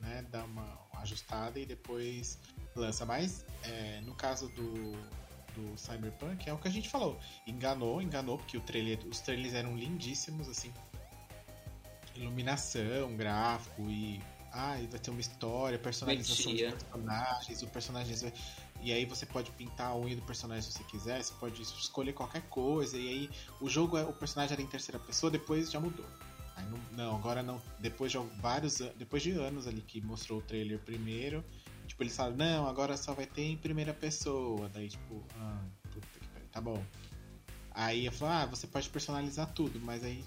[0.00, 2.38] né, dar uma ajustada e depois
[2.74, 3.04] lança.
[3.04, 4.92] Mas é, no caso do
[5.56, 7.18] do Cyberpunk é o que a gente falou.
[7.46, 10.72] Enganou, enganou, porque o trailer, os trailers eram lindíssimos, assim.
[12.14, 14.20] Iluminação, gráfico e.
[14.52, 16.68] Ah, vai ter uma história, personalização Mentia.
[16.70, 18.32] de personagens, o personagem.
[18.82, 22.12] E aí você pode pintar a unha do personagem se você quiser, você pode escolher
[22.12, 25.80] qualquer coisa, e aí o jogo, é, o personagem era em terceira pessoa, depois já
[25.80, 26.06] mudou.
[26.70, 27.60] Não, não, agora não.
[27.78, 31.44] Depois de vários depois de anos ali que mostrou o trailer primeiro,
[31.86, 34.68] Tipo, eles falam, não, agora só vai ter em primeira pessoa.
[34.68, 36.84] Daí, tipo, ah, puta que pariu, tá bom.
[37.70, 40.24] Aí eu falo, ah, você pode personalizar tudo, mas aí,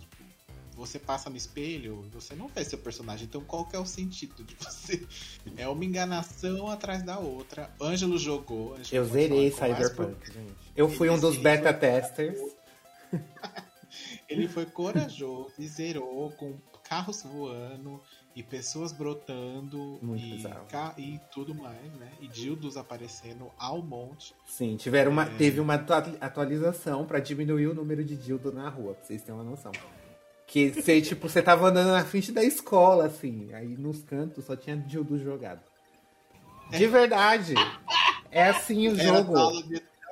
[0.80, 3.26] você passa no espelho, você não vê seu personagem.
[3.26, 5.06] Então qual que é o sentido de você?
[5.58, 7.70] É uma enganação atrás da outra.
[7.82, 8.76] Ângelo jogou.
[8.76, 10.32] Ângelo Eu zerei Cyberpunk.
[10.76, 12.40] Eu fui um dos beta testers.
[14.30, 18.00] Ele foi corajoso e zerou com carros voando
[18.36, 20.44] e pessoas brotando e,
[20.98, 22.12] e tudo mais, né?
[22.22, 24.34] E dildos aparecendo ao monte.
[24.46, 25.38] Sim, tiveram uma, É.
[25.38, 29.36] teve uma atua- atualização pra diminuir o número de dildo na rua, pra vocês terem
[29.42, 29.72] uma noção.
[30.52, 34.56] Que você, tipo, você tava andando na frente da escola, assim, aí nos cantos só
[34.56, 35.62] tinha dildo jogado.
[36.72, 37.54] De verdade.
[38.32, 39.34] É assim o Era jogo.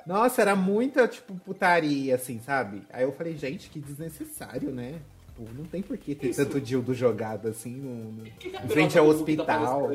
[0.06, 2.82] Nossa, era muita, tipo, putaria, assim, sabe?
[2.92, 5.00] Aí eu falei, gente, que desnecessário, né?
[5.26, 9.06] Tipo, não tem por que ter tanto dildo jogado assim no, no- em frente ao
[9.08, 9.90] hospital,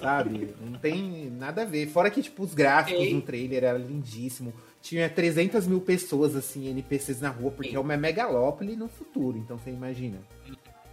[0.00, 0.54] sabe?
[0.60, 1.86] Não tem nada a ver.
[1.88, 3.14] Fora que, tipo, os gráficos Ei.
[3.14, 4.52] no trailer eram lindíssimo.
[4.82, 7.76] Tinha 300 mil pessoas, assim, NPCs na rua, porque Ei.
[7.76, 10.18] é uma megalópole no futuro, então você imagina.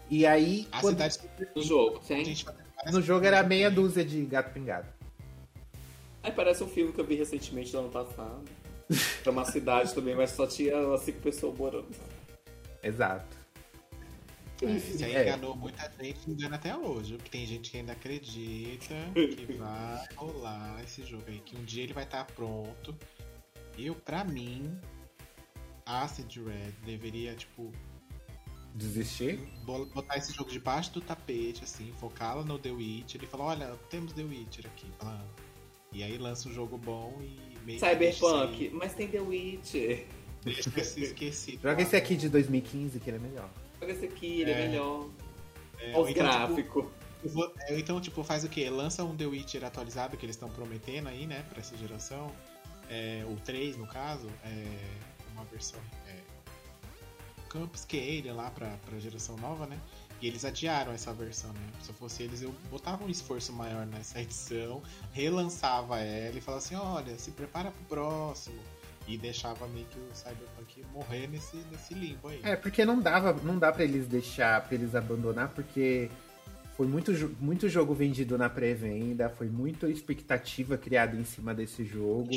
[0.10, 1.18] E aí, A quando- cidade
[1.56, 2.36] No jogo, tem?
[2.92, 4.88] no jogo era meia dúzia de gato pingado.
[6.22, 8.44] Aí parece um filme que eu vi recentemente do ano passado.
[9.24, 11.88] Pra uma cidade também, mas só tinha umas cinco pessoas morando.
[12.84, 13.38] Exato.
[14.62, 15.24] É, Isso aí É.
[15.24, 17.16] enganou muita gente, engana até hoje.
[17.16, 21.84] Porque tem gente que ainda acredita que vai rolar esse jogo aí, que um dia
[21.84, 22.96] ele vai estar pronto.
[23.82, 24.78] Eu, pra mim,
[25.86, 27.72] Acid Red deveria, tipo,
[28.76, 29.40] Desistir?
[29.66, 33.22] bo- botar esse jogo debaixo do tapete, assim, focá-la no The Witcher.
[33.22, 34.88] Ele fala, olha, temos The Witcher aqui.
[35.00, 35.26] Fala,
[35.92, 40.06] E aí lança um jogo bom e meio que Cyberpunk, deixa mas tem The Witcher.
[40.44, 41.62] deixa esse esquecido.
[41.64, 43.50] Joga esse aqui de 2015, que ele é melhor.
[43.82, 44.68] Joga esse aqui, ele é, É.
[44.68, 45.10] melhor.
[45.80, 46.86] É, Olha ou os então, tipo, gráficos.
[47.34, 48.70] Vou- é, Então, tipo, faz o quê?
[48.70, 52.32] Lança um The Witcher atualizado que eles estão prometendo aí, né, pra essa geração.
[52.90, 54.98] É, o 3, no caso, é
[55.34, 55.80] uma versão.
[56.08, 56.20] É,
[57.50, 59.80] Campus Scale lá pra, pra geração nova, né?
[60.22, 61.70] E eles adiaram essa versão, né?
[61.82, 64.82] Se eu fosse eles, eu botava um esforço maior nessa edição,
[65.14, 68.60] relançava ela e falava assim: olha, se prepara pro próximo.
[69.08, 72.42] E deixava meio que o Cyberpunk morrer nesse, nesse limbo aí.
[72.44, 76.12] É, porque não dava, não dá pra eles deixar, pra eles abandonar, porque
[76.80, 77.12] foi muito,
[77.42, 82.30] muito jogo vendido na pré-venda, foi muita expectativa criada em cima desse jogo.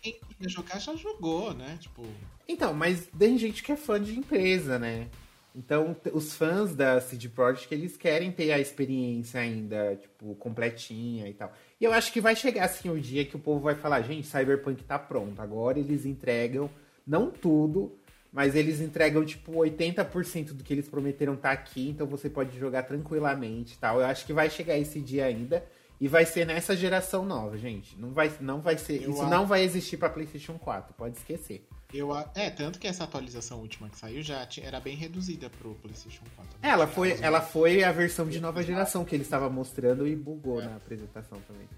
[0.00, 1.76] Quem queria jogar já jogou, né?
[1.78, 2.06] Tipo,
[2.48, 5.08] Então, mas tem gente que é fã de empresa, né?
[5.54, 11.34] Então, os fãs da CD Projekt, eles querem ter a experiência ainda, tipo, completinha e
[11.34, 11.52] tal.
[11.78, 14.26] E eu acho que vai chegar, assim, o dia que o povo vai falar, gente,
[14.26, 15.42] Cyberpunk tá pronto.
[15.42, 16.70] Agora eles entregam,
[17.06, 17.99] não tudo,
[18.32, 22.84] mas eles entregam, tipo, 80% do que eles prometeram tá aqui, então você pode jogar
[22.84, 24.00] tranquilamente e tal.
[24.00, 25.64] Eu acho que vai chegar esse dia ainda.
[26.00, 27.94] E vai ser nessa geração nova, gente.
[27.98, 29.02] Não vai, não vai ser.
[29.02, 31.66] Eu isso acho- não vai existir pra PlayStation 4, pode esquecer.
[31.92, 35.74] Eu, a- é, tanto que essa atualização última que saiu já era bem reduzida pro
[35.74, 36.56] PlayStation 4.
[36.62, 36.70] né?
[36.70, 40.62] Ela foi, ela foi a versão de nova geração que ele estava mostrando e bugou
[40.62, 41.68] na apresentação também.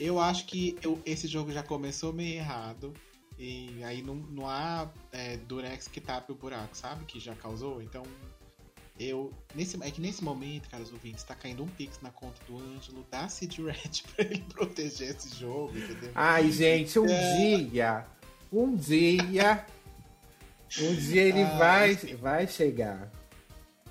[0.00, 2.92] Eu acho que eu- esse jogo já começou meio errado.
[3.38, 7.04] E aí não, não há é, Durex que tape o buraco, sabe?
[7.04, 7.82] Que já causou.
[7.82, 8.02] Então,
[8.98, 9.32] eu.
[9.54, 13.04] Nesse, é que nesse momento, caros ouvintes, tá caindo um pix na conta do Ângelo
[13.10, 16.12] da Cid Red pra ele proteger esse jogo, entendeu?
[16.14, 17.36] Ai, gente, um É.
[17.66, 18.06] dia,
[18.52, 19.66] um dia,
[20.80, 23.10] um dia ele Ah, vai, vai chegar.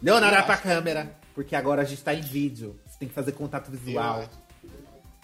[0.02, 2.80] Leonardo, Eu olha pra câmera, porque agora a gente tá em vídeo.
[2.86, 4.22] Você tem que fazer contato Eu, visual.
[4.22, 4.43] acho-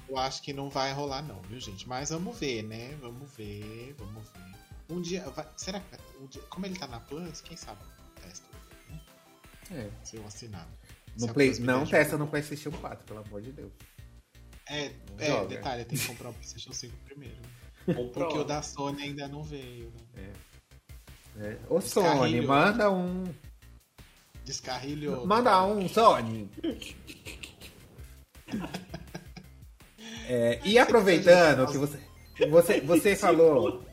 [0.09, 1.87] eu acho que não vai rolar, não, viu, gente?
[1.87, 2.97] Mas vamos ver, né?
[3.01, 4.49] Vamos ver, vamos ver.
[4.89, 5.29] Um dia.
[5.29, 5.97] vai- será que.
[6.21, 7.81] Um dia, como ele tá na Plus, quem sabe?
[8.21, 8.45] Testa.
[8.89, 9.01] né?
[9.71, 10.05] É.
[10.05, 10.67] Se eu assinar.
[11.19, 12.23] No Se Play, não testa jogo.
[12.23, 13.71] no PlayStation 4, pelo amor de Deus.
[14.67, 17.37] É, é detalhe, tem que comprar o PlayStation 5 primeiro.
[17.85, 18.09] Comprou.
[18.27, 20.33] Porque o da Sony ainda não veio, né?
[21.37, 21.57] É.
[21.69, 22.05] Ô Sony,
[22.41, 22.47] Descarrilho.
[22.47, 23.23] manda um.
[24.45, 25.25] Descarrilhou.
[25.27, 26.49] Manda um, Sony.
[30.31, 31.97] É, e aproveitando que você,
[32.49, 33.83] você, você falou,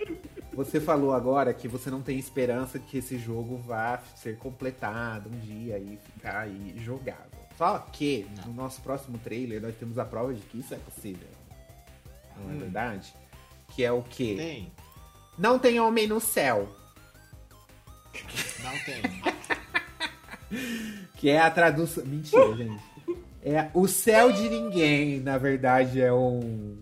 [0.53, 5.31] você falou agora que você não tem esperança de que esse jogo vá ser completado
[5.31, 7.25] um dia e ficar aí jogável.
[7.57, 11.27] Só que no nosso próximo trailer nós temos a prova de que isso é possível.
[12.37, 12.59] Não é Hum.
[12.59, 13.15] verdade?
[13.75, 14.35] Que é o quê?
[14.37, 14.73] Tem?
[15.39, 16.69] Não tem homem no céu.
[18.63, 19.03] Não tem.
[21.17, 22.05] Que é a tradução.
[22.05, 22.81] Mentira, gente.
[23.49, 26.79] É o céu de ninguém, na verdade, é um.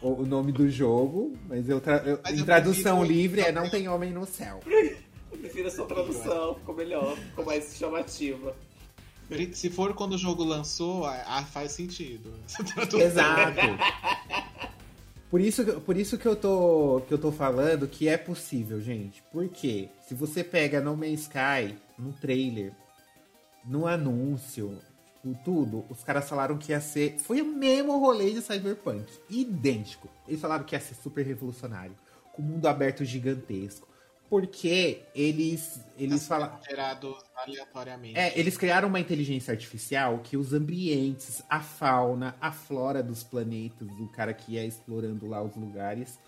[0.00, 3.40] O o nome do jogo, mas eu, tra- eu- Mas em eu tradução prefiro- livre
[3.42, 4.60] é Não Tem Homem no Céu.
[4.66, 8.56] Eu prefiro a sua tradução, ficou melhor, ficou mais chamativa.
[9.52, 12.32] Se for quando o jogo lançou, ah, faz sentido.
[12.98, 13.60] Exato.
[15.30, 19.22] Por isso, por isso que, eu tô, que eu tô falando que é possível, gente.
[19.32, 22.72] Porque se você pega No Man's Sky no trailer,
[23.64, 24.78] no anúncio,
[25.24, 27.18] tipo, tudo, os caras falaram que ia ser.
[27.18, 29.10] Foi o mesmo rolê de Cyberpunk.
[29.30, 30.08] Idêntico.
[30.28, 31.96] Eles falaram que ia ser super revolucionário.
[32.32, 33.88] Com mundo aberto gigantesco.
[34.28, 36.58] Porque eles, eles falaram.
[36.62, 38.18] Gerado aleatoriamente.
[38.18, 43.88] É, eles criaram uma inteligência artificial que os ambientes, a fauna, a flora dos planetas,
[43.88, 46.18] do cara que ia explorando lá os lugares,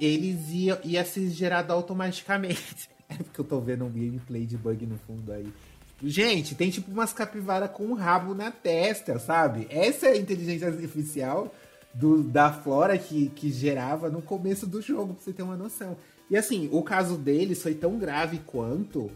[0.00, 2.92] eles iam ia ser gerado automaticamente.
[3.06, 5.52] É porque eu tô vendo um gameplay de bug no fundo aí.
[6.02, 9.66] Gente, tem tipo umas capivaras com um rabo na testa, sabe?
[9.70, 11.54] Essa é a inteligência artificial
[11.94, 15.96] do, da flora que, que gerava no começo do jogo, pra você ter uma noção.
[16.30, 19.10] E assim, o caso deles foi tão grave quanto.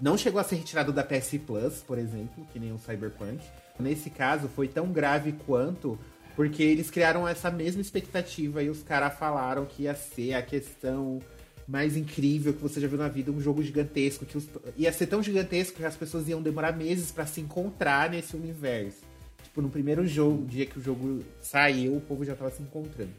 [0.00, 3.42] Não chegou a ser retirado da PS Plus, por exemplo, que nem o Cyberpunk.
[3.78, 5.98] Nesse caso, foi tão grave quanto.
[6.34, 11.18] Porque eles criaram essa mesma expectativa e os caras falaram que ia ser a questão
[11.66, 14.48] mais incrível que você já viu na vida, um jogo gigantesco, que os...
[14.76, 19.00] ia ser tão gigantesco que as pessoas iam demorar meses para se encontrar nesse universo.
[19.42, 23.12] Tipo, no primeiro jogo, dia que o jogo saiu, o povo já tava se encontrando.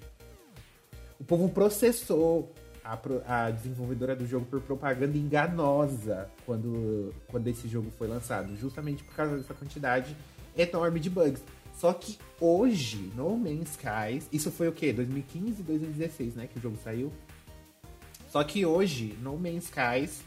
[1.20, 7.92] O povo processou a, a desenvolvedora do jogo por propaganda enganosa quando, quando esse jogo
[7.98, 10.16] foi lançado, justamente por causa dessa quantidade
[10.56, 11.44] enorme de bugs.
[11.76, 14.92] Só que hoje, No Man's Skies, isso foi o quê?
[14.94, 17.12] 2015, 2016, né, que o jogo saiu?
[18.30, 20.22] Só que hoje, No Man's Skies,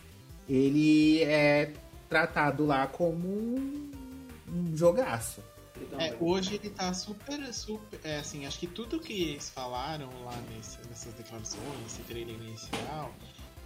[0.49, 1.73] ele é
[2.09, 3.91] tratado lá como um,
[4.49, 5.43] um jogaço.
[5.99, 8.01] É, hoje ele tá super, super.
[8.05, 13.15] É, assim, acho que tudo que eles falaram lá nesse, nessas declarações, nesse trailer inicial,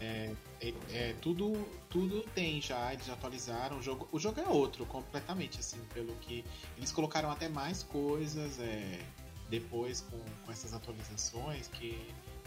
[0.00, 3.78] é, é, é, tudo, tudo tem já, eles atualizaram.
[3.78, 6.44] O jogo, o jogo é outro, completamente, assim, pelo que.
[6.76, 9.00] Eles colocaram até mais coisas é,
[9.48, 11.98] depois com, com essas atualizações que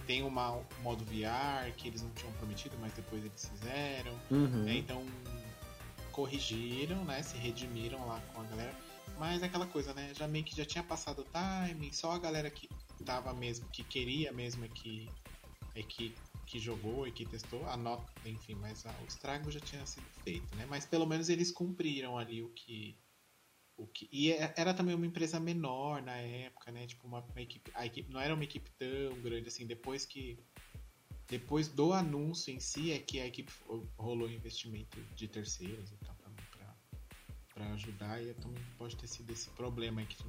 [0.08, 4.14] tem um modo VR que eles não tinham prometido, mas depois eles fizeram.
[4.32, 4.64] Uhum.
[4.64, 4.78] Né?
[4.78, 5.06] Então
[6.12, 7.22] corrigiram, né?
[7.22, 8.74] Se redimiram lá com a galera.
[9.20, 10.12] Mas é aquela coisa, né?
[10.16, 12.68] Já meio que já tinha passado o timing, só a galera que
[13.06, 15.10] tava mesmo, que queria mesmo é que,
[15.76, 19.60] é que, que jogou e que testou, a nota, enfim, mas a, o estrago já
[19.60, 20.66] tinha sido feito, né?
[20.68, 22.96] Mas pelo menos eles cumpriram ali o que,
[23.78, 26.88] o que, e é, era também uma empresa menor na época, né?
[26.88, 29.66] Tipo, uma, uma equipe, a equipe não era uma equipe tão grande assim.
[29.66, 30.40] Depois que.
[31.28, 33.52] Depois do anúncio em si, é que a equipe
[33.98, 36.16] rolou investimento de terceiros e tal
[37.58, 38.22] para ajudar.
[38.22, 40.24] E também pode ter sido esse problema que.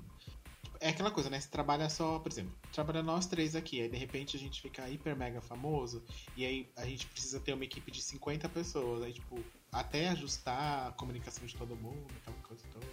[0.80, 1.40] É aquela coisa, né?
[1.40, 4.88] Você trabalha só, por exemplo, trabalha nós três aqui, aí de repente a gente fica
[4.88, 6.04] hiper mega famoso,
[6.36, 9.42] e aí a gente precisa ter uma equipe de 50 pessoas, aí tipo,
[9.72, 12.86] até ajustar a comunicação de todo mundo, aquela coisa toda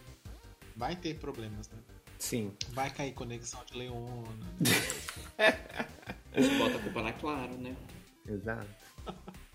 [0.75, 1.77] vai ter problemas, né?
[2.19, 2.53] Sim.
[2.69, 4.45] Vai cair conexão de Leona.
[6.33, 7.75] A gente bota a culpa na Claro, né?
[8.27, 8.67] Exato.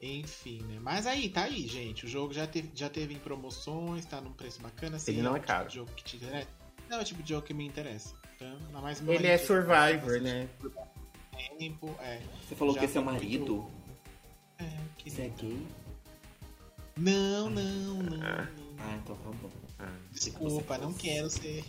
[0.00, 0.78] Enfim, né?
[0.80, 2.04] Mas aí, tá aí, gente.
[2.04, 4.96] O jogo já teve, já teve em promoções, tá num preço bacana.
[4.96, 5.64] Assim, Ele não é, é caro.
[5.68, 6.48] Tipo jogo que te interessa.
[6.88, 8.14] Não é o tipo de jogo que me interessa.
[8.36, 10.48] Então, ainda mais Ele é Survivor, né?
[11.58, 12.20] Tempo, é.
[12.46, 13.54] Você falou Já que esse é tá marido?
[13.56, 13.70] muito-
[14.58, 15.66] É, que Você é gay?
[16.96, 18.22] Não, não, não.
[18.26, 18.48] Ah.
[18.58, 18.65] não.
[18.86, 19.50] Ah, então tá bom.
[20.12, 21.64] Desculpa, não quero ser.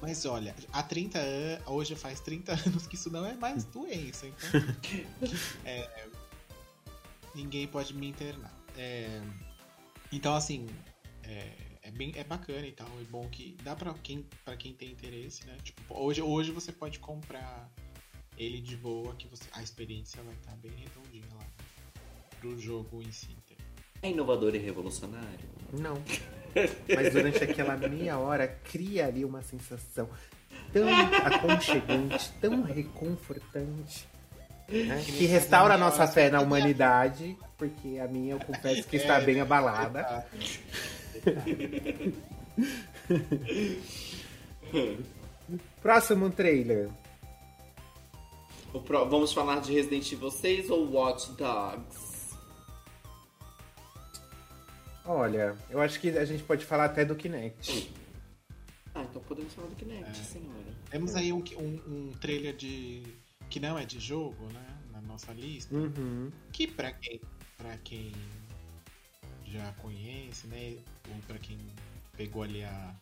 [0.00, 4.26] Mas olha, há 30 anos, hoje faz 30 anos que isso não é mais doença,
[4.26, 4.48] então.
[5.64, 6.08] é,
[7.34, 8.52] ninguém pode me internar.
[8.76, 9.20] É,
[10.12, 10.66] então, assim,
[11.22, 11.52] é,
[11.82, 12.88] é bem é bacana e tal.
[13.00, 15.56] É bom que dá pra quem, pra quem tem interesse, né?
[15.62, 17.70] Tipo, hoje, hoje você pode comprar
[18.36, 21.46] ele de boa, que você, a experiência vai estar bem redondinha lá
[22.40, 23.32] pro jogo em si.
[23.32, 23.66] entendeu?
[24.00, 25.48] É inovador e revolucionário?
[25.72, 25.96] Não.
[26.94, 30.08] Mas durante aquela meia hora cria ali uma sensação
[30.72, 30.88] tão
[31.24, 34.06] aconchegante, tão reconfortante,
[34.68, 35.02] né?
[35.04, 39.24] que restaura a nossa fé na humanidade, porque a minha eu confesso que está É,
[39.24, 40.26] bem abalada.
[45.82, 46.88] Próximo trailer.
[48.84, 52.07] Pro- Vamos falar de Resident Evil 6 ou Watch Dogs?
[55.08, 57.90] Olha, eu acho que a gente pode falar até do Kinect.
[58.94, 60.74] Ah, então podemos falar do Kinect, senhora.
[60.90, 61.80] Temos aí um, um,
[62.10, 63.02] um trailer de.
[63.48, 64.78] que não é de jogo, né?
[64.92, 65.74] Na nossa lista.
[65.74, 66.30] Uhum.
[66.52, 67.22] Que pra quem,
[67.56, 68.12] pra quem
[69.46, 70.76] já conhece, né?
[71.08, 71.58] Ou pra quem
[72.14, 72.94] pegou ali a,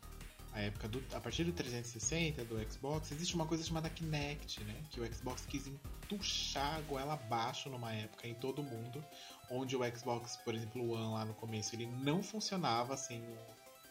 [0.53, 1.03] a época do.
[1.13, 4.77] A partir do 360, do Xbox, existe uma coisa chamada Kinect, né?
[4.91, 9.05] Que o Xbox quis entuchar a goela abaixo numa época em todo mundo.
[9.51, 13.39] Onde o Xbox, por exemplo, o One lá no começo, ele não funcionava sem o,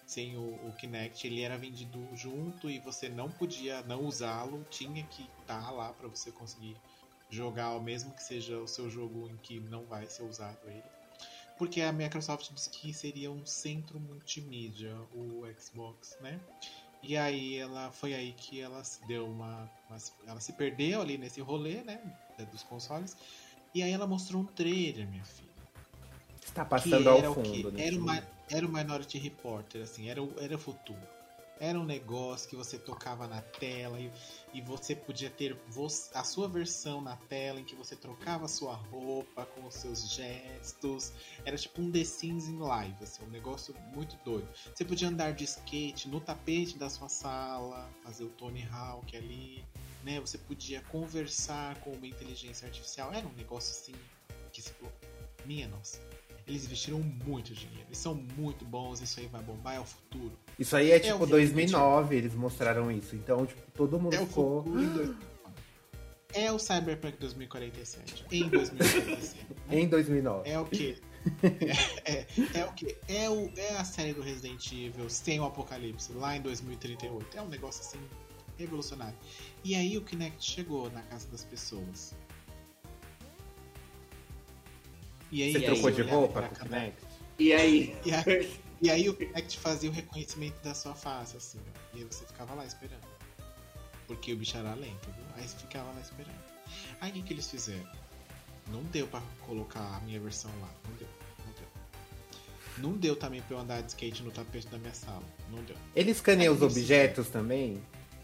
[0.06, 5.04] sem o, o Kinect, ele era vendido junto e você não podia não usá-lo, tinha
[5.04, 6.78] que estar tá lá para você conseguir
[7.30, 10.84] jogar, mesmo que seja o seu jogo em que não vai ser usado ele.
[11.58, 16.40] Porque a Microsoft disse que seria um centro multimídia, o Xbox, né?
[17.02, 19.98] E aí ela foi aí que ela se deu uma, uma,
[20.28, 22.02] ela se perdeu ali nesse rolê, né,
[22.52, 23.16] dos consoles.
[23.74, 25.45] E aí ela mostrou um trailer, minha filha.
[26.56, 30.34] Está passando ao fundo, o que, era, uma, era o Minority Reporter, assim, era o,
[30.40, 31.06] era o futuro.
[31.60, 34.10] Era um negócio que você tocava na tela e,
[34.54, 35.58] e você podia ter
[36.14, 41.12] a sua versão na tela em que você trocava sua roupa com os seus gestos.
[41.44, 44.48] Era tipo um The Sims em live, assim, um negócio muito doido.
[44.74, 49.62] Você podia andar de skate no tapete da sua sala, fazer o Tony Hawk ali,
[50.06, 50.22] né?
[50.22, 53.14] Você podia conversar com uma inteligência artificial.
[53.14, 53.96] Era um negócio assim
[54.54, 54.72] que se
[55.46, 56.00] minha nossa.
[56.48, 57.86] Eles investiram muito dinheiro.
[57.88, 60.32] Eles são muito bons, isso aí vai bombar, é o futuro.
[60.60, 63.16] Isso aí é, é tipo 2009, eles mostraram isso.
[63.16, 64.64] Então, tipo, todo mundo é ficou.
[66.34, 68.26] É o Cyberpunk 2047.
[68.32, 69.48] Em 2047.
[69.72, 70.50] em 2009.
[70.50, 70.98] É o que?
[72.06, 72.28] É, é,
[72.60, 72.96] é, o que?
[73.08, 77.38] É, o, é a série do Resident Evil sem o Apocalipse, lá em 2038.
[77.38, 78.00] É um negócio assim
[78.58, 79.18] revolucionário.
[79.64, 82.16] E aí o Kinect chegou na casa das pessoas.
[85.32, 86.98] E aí, Você e trocou aí, de roupa com o Kinect?
[87.40, 87.96] E aí?
[88.06, 91.98] E aí, e aí o Kinect fazia o reconhecimento da sua face, assim, ó.
[91.98, 93.06] E aí você ficava lá esperando.
[94.08, 95.26] Porque o bicho era lento, viu?
[95.36, 96.36] Aí você ficava lá esperando.
[97.02, 97.88] Aí o que, que eles fizeram?
[98.72, 100.70] Não deu para colocar a minha versão lá.
[100.88, 101.08] Não deu.
[101.46, 102.90] Não deu.
[102.90, 105.24] Não deu também pra eu andar de skate no tapete da minha sala.
[105.52, 105.76] Não deu.
[105.96, 107.44] Ele escaneia os objetos fizeram.
[107.44, 107.82] também?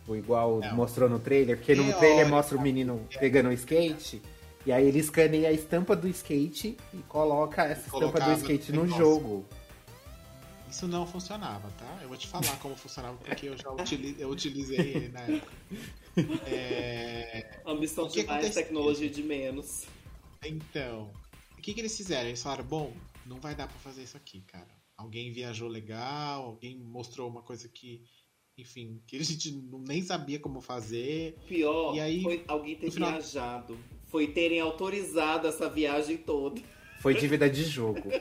[0.07, 0.75] Ou igual não.
[0.75, 1.57] mostrou no trailer?
[1.57, 4.21] Porque no trailer mostra o menino pegando o skate.
[4.65, 8.87] E aí ele escaneia a estampa do skate e coloca essa estampa do skate no
[8.87, 9.45] jogo.
[10.69, 11.99] Isso não funcionava, tá?
[12.01, 15.51] Eu vou te falar como funcionava, porque eu já utilizei, eu utilizei ele na época.
[16.47, 17.59] É...
[17.65, 19.85] Ambição de mais, tecnologia de menos.
[20.45, 21.11] Então,
[21.57, 22.29] o que, que eles fizeram?
[22.29, 22.93] Eles falaram, bom,
[23.25, 24.79] não vai dar para fazer isso aqui, cara.
[24.95, 28.03] Alguém viajou legal, alguém mostrou uma coisa que,
[28.57, 29.51] enfim, que a gente
[29.87, 31.35] nem sabia como fazer.
[31.47, 33.11] Pior, e aí, foi alguém ter final...
[33.11, 33.77] viajado
[34.11, 36.61] foi terem autorizado essa viagem toda.
[36.99, 38.01] Foi dívida de jogo.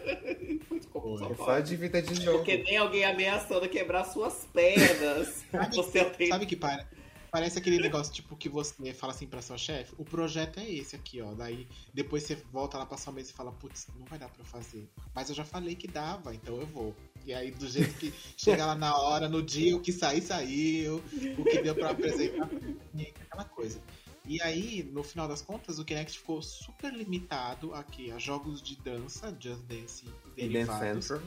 [0.92, 2.38] Foi só dívida de jogo.
[2.38, 5.44] Porque nem alguém ameaçando quebrar suas pernas.
[5.74, 6.28] você tem...
[6.28, 6.86] Sabe que para,
[7.30, 10.96] parece aquele negócio tipo que você fala assim pra sua chefe: o projeto é esse
[10.96, 11.32] aqui, ó.
[11.32, 14.42] Daí depois você volta lá pra sua mesa e fala: putz, não vai dar pra
[14.42, 14.88] eu fazer.
[15.14, 16.94] Mas eu já falei que dava, então eu vou.
[17.24, 21.02] E aí, do jeito que chega lá na hora, no dia, o que sair, saiu.
[21.38, 22.48] O que deu pra apresentar,
[23.26, 23.80] aquela coisa.
[24.26, 28.76] E aí, no final das contas, o Kinect ficou super limitado aqui a jogos de
[28.76, 30.06] dança, Just Dance
[30.36, 31.08] e derivados.
[31.08, 31.22] Dance Central.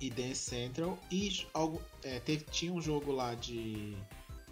[0.00, 0.98] E Dance Central.
[1.10, 3.94] E algo, é, teve, tinha um jogo lá de,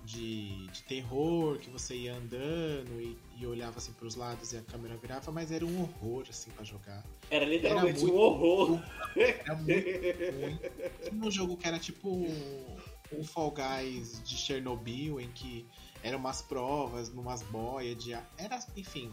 [0.04, 4.62] de, de terror, que você ia andando e, e olhava assim pros lados e a
[4.62, 7.04] câmera virava, mas era um horror, assim, para jogar.
[7.30, 8.82] Era literalmente era muito, um horror.
[9.16, 10.58] Era muito ruim.
[11.10, 12.26] Tinha um jogo que era tipo
[13.12, 15.66] um Fall Guys de Chernobyl, em que
[16.02, 18.12] eram umas provas, numas boias de.
[18.12, 19.12] Era, enfim.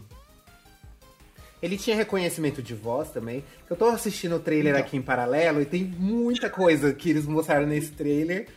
[1.62, 3.42] Ele tinha reconhecimento de voz também.
[3.68, 4.86] Eu tô assistindo o trailer então.
[4.86, 8.48] aqui em paralelo e tem muita coisa que eles mostraram nesse trailer.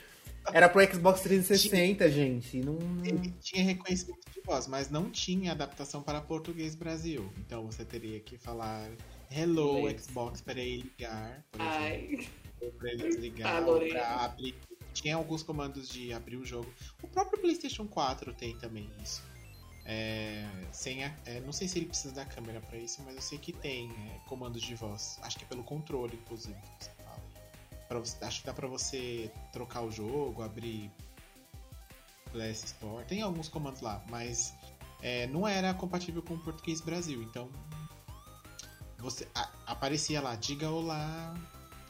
[0.52, 2.58] Era pro Xbox 360, tinha, gente.
[2.62, 2.78] Não...
[3.04, 7.32] Ele tinha reconhecimento de voz, mas não tinha adaptação para português Brasil.
[7.38, 8.90] Então você teria que falar
[9.32, 11.80] Hello, Xbox, para ele ligar, por exemplo.
[11.80, 12.28] Ai.
[12.78, 14.56] Pra ele desligar, ah, pra abrir
[14.94, 16.72] tinha alguns comandos de abrir o jogo.
[17.02, 19.24] O próprio PlayStation 4 tem também isso.
[19.86, 23.22] É, sem a, é, não sei se ele precisa da câmera para isso, mas eu
[23.22, 25.20] sei que tem é, comandos de voz.
[25.24, 26.60] Acho que é pelo controle, inclusive.
[27.90, 30.92] Você, acho que dá para você trocar o jogo, abrir
[32.32, 33.04] PS Store.
[33.06, 34.54] Tem alguns comandos lá, mas
[35.02, 37.24] é, não era compatível com o português Brasil.
[37.24, 37.50] Então
[39.00, 41.36] você a, aparecia lá, diga olá,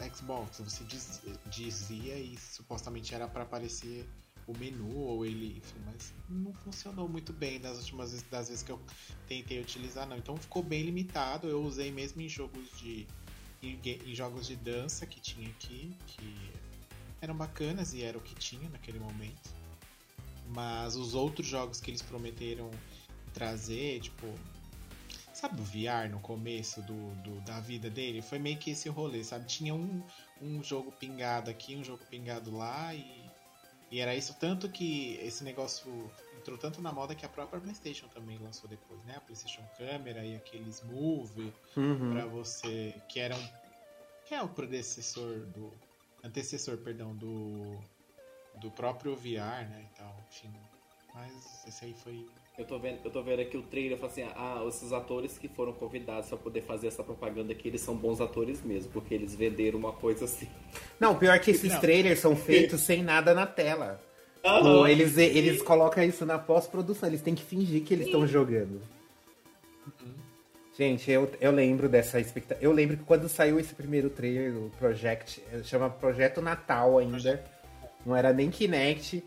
[0.08, 4.08] Xbox, você diz, dizia e supostamente era para aparecer
[4.48, 8.64] o menu ou ele, enfim, mas não funcionou muito bem das últimas vezes, das vezes
[8.64, 8.82] que eu
[9.28, 10.18] tentei utilizar, não.
[10.18, 11.48] Então ficou bem limitado.
[11.48, 13.08] Eu usei mesmo em jogos de
[13.62, 16.52] em, em jogos de dança que tinha aqui, que
[17.22, 19.50] eram bacanas e era o que tinha naquele momento.
[20.48, 22.72] Mas os outros jogos que eles prometeram
[23.34, 24.26] trazer, tipo,
[25.40, 28.22] Sabe o VR no começo do, do, da vida dele?
[28.22, 29.46] Foi meio que esse rolê, sabe?
[29.46, 30.04] Tinha um,
[30.42, 33.24] um jogo pingado aqui, um jogo pingado lá e,
[33.90, 34.36] e era isso.
[34.38, 39.02] Tanto que esse negócio entrou tanto na moda que a própria PlayStation também lançou depois,
[39.06, 39.14] né?
[39.16, 42.12] A PlayStation Câmera e aqueles Move uhum.
[42.12, 43.40] para você, que eram
[44.26, 45.72] que é o predecessor do
[46.22, 47.80] antecessor, perdão, do,
[48.60, 50.54] do próprio VR, né, e tal, enfim.
[51.16, 52.30] Mas esse aí foi...
[52.60, 55.38] Eu tô vendo, eu tô vendo aqui o trailer, eu falo assim, ah, esses atores
[55.38, 59.14] que foram convidados pra poder fazer essa propaganda aqui, eles são bons atores mesmo, porque
[59.14, 60.46] eles venderam uma coisa assim.
[61.00, 61.80] Não, pior que esses Não.
[61.80, 64.02] trailers são feitos sem nada na tela.
[64.44, 68.82] Ou eles, eles colocam isso na pós-produção, eles têm que fingir que eles estão jogando.
[70.78, 72.62] Gente, eu, eu lembro dessa expectativa.
[72.62, 77.42] Eu lembro que quando saiu esse primeiro trailer, o Project, eh, chama Projeto Natal ainda,
[78.06, 79.24] não era nem Kinect,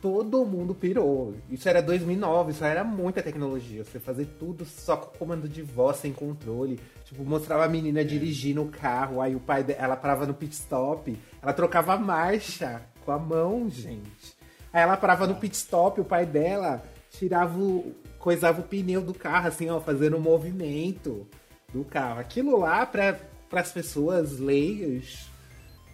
[0.00, 1.34] todo mundo pirou.
[1.48, 3.84] Isso era 2009, isso era muita tecnologia.
[3.84, 6.78] Você fazer tudo só com comando de voz, sem controle.
[7.04, 10.54] Tipo, mostrava a menina dirigindo o carro, aí o pai dela, ela parava no pit
[10.54, 14.34] stop, ela trocava a marcha com a mão, gente.
[14.72, 17.94] Aí ela parava no pit stop, o pai dela tirava o.
[18.18, 21.26] coisava o pneu do carro, assim, ó, fazendo o movimento
[21.72, 22.20] do carro.
[22.20, 23.18] Aquilo lá, para
[23.52, 25.28] as pessoas leigas,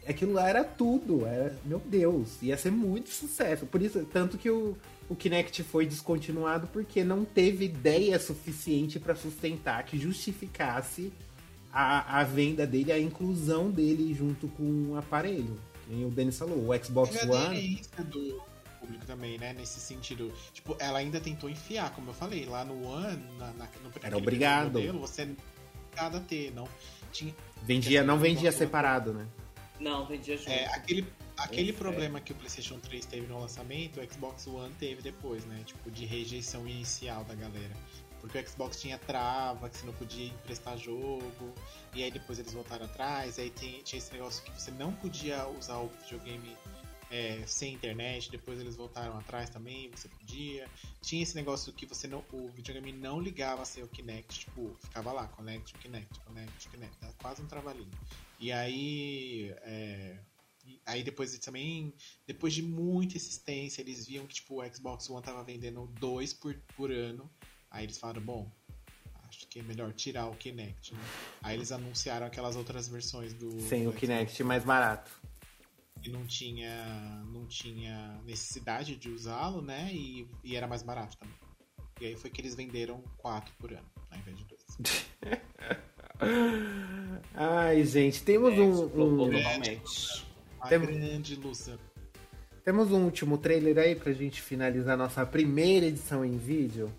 [0.07, 1.26] aquilo lá era tudo.
[1.26, 3.66] Era, meu Deus, ia ser muito sucesso.
[3.66, 4.76] Por isso, tanto que o,
[5.09, 11.12] o Kinect foi descontinuado porque não teve ideia suficiente para sustentar que justificasse
[11.72, 15.59] a, a venda dele, a inclusão dele junto com o aparelho.
[15.88, 17.46] E o Denis falou, o Xbox a One.
[17.46, 18.40] aderência do
[18.80, 19.53] público também, né?
[19.53, 20.32] Nesse sentido.
[20.53, 24.14] Tipo, ela ainda tentou enfiar, como eu falei, lá no One, na, na, no, naquele
[24.14, 24.72] obrigado.
[24.72, 25.32] Modelo, você era
[25.86, 26.68] obrigado a ter, não
[27.12, 27.34] tinha.
[27.62, 29.26] Vendia, não vendia separado, né?
[29.81, 30.51] Não, vendia junto.
[30.51, 35.01] É, aquele, aquele problema que o PlayStation 3 teve no lançamento, o Xbox One teve
[35.01, 35.62] depois, né?
[35.64, 37.74] Tipo, de rejeição inicial da galera.
[38.20, 41.55] Porque o Xbox tinha trava, que você não podia emprestar jogo,
[41.95, 45.49] e aí depois eles voltaram atrás, aí tem- tinha esse negócio que você não podia
[45.49, 46.55] usar o videogame
[47.11, 50.68] é, sem internet, depois eles voltaram atrás também, você podia.
[51.03, 55.11] Tinha esse negócio que você não, o videogame não ligava sem o Kinect, tipo, ficava
[55.11, 57.91] lá, connect, Kinect, connect, Kinect, quase um trabalhinho.
[58.41, 60.18] E aí, é,
[60.86, 61.93] aí depois eles também,
[62.26, 66.55] depois de muita insistência, eles viam que tipo, o Xbox One tava vendendo dois por,
[66.74, 67.30] por ano.
[67.70, 68.51] Aí eles falaram, bom,
[69.28, 71.01] acho que é melhor tirar o Kinect, né?
[71.43, 75.11] Aí eles anunciaram aquelas outras versões do Sem do o Xbox Kinect mais barato.
[76.03, 79.93] e não tinha não tinha necessidade de usá-lo, né?
[79.93, 81.36] E, e era mais barato também.
[82.01, 84.64] E aí foi que eles venderam quatro por ano, ao invés de dois.
[87.35, 88.89] Ai, gente, temos É, um, um-
[89.29, 90.27] totalmente.
[90.61, 91.79] A Tem- grande Lucian.
[92.64, 96.93] temos um último trailer aí pra gente finalizar nossa primeira edição em vídeo.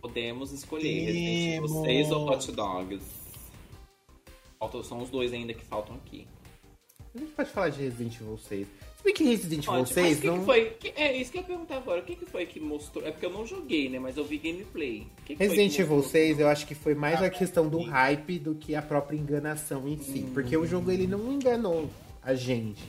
[0.00, 1.86] Podemos escolher Resident Evil Temos.
[1.86, 3.04] 6 ou Hot Dogs.
[4.58, 6.26] Faltam, são os dois ainda que faltam aqui.
[7.14, 8.68] A gente pode falar de Resident Evil 6.
[9.04, 10.38] Se bem que Resident Evil Pode, mas 6 o que, não.
[10.38, 10.64] que foi?
[10.80, 12.00] Que- é isso que eu ia perguntar agora.
[12.00, 13.06] O que, que foi que mostrou?
[13.06, 13.98] É porque eu não joguei, né?
[13.98, 15.06] Mas eu vi gameplay.
[15.20, 16.10] O que Resident Evil mostrou?
[16.12, 19.16] 6 eu acho que foi mais Ah, a questão do hype do que a própria
[19.18, 20.24] enganação em si.
[20.32, 21.90] Porque o jogo ele não enganou
[22.22, 22.82] a gente.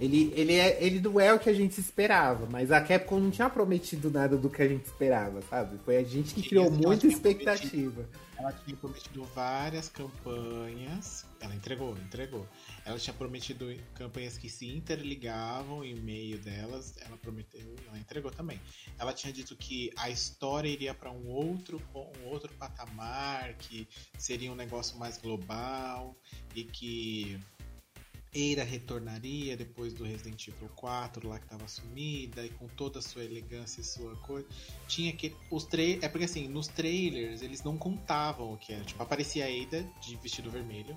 [0.00, 3.30] Ele, ele, é, ele não é o que a gente esperava, mas a Capcom não
[3.30, 5.78] tinha prometido nada do que a gente esperava, sabe?
[5.86, 8.06] Foi a gente que criou muita expectativa.
[8.38, 11.24] Ela tinha prometido várias campanhas.
[11.40, 12.46] Ela entregou, entregou.
[12.84, 16.94] Ela tinha prometido campanhas que se interligavam em meio delas.
[16.98, 18.60] Ela prometeu, ela entregou também.
[18.98, 24.52] Ela tinha dito que a história iria para um outro, um outro patamar, que seria
[24.52, 26.14] um negócio mais global
[26.54, 27.40] e que
[28.36, 33.02] Eira retornaria depois do Resident Evil 4 lá que tava sumida e com toda a
[33.02, 34.46] sua elegância e sua coisa.
[34.86, 38.84] Tinha que os tra é porque assim, nos trailers eles não contavam o que era.
[38.84, 40.96] Tipo, aparecia a Ada de vestido vermelho.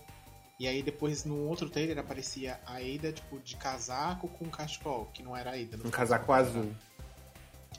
[0.59, 5.23] E aí depois no outro trailer aparecia a Ada tipo de casaco com cachecol, que
[5.23, 5.77] não era a Ada.
[5.85, 6.75] Um casaco era- azul.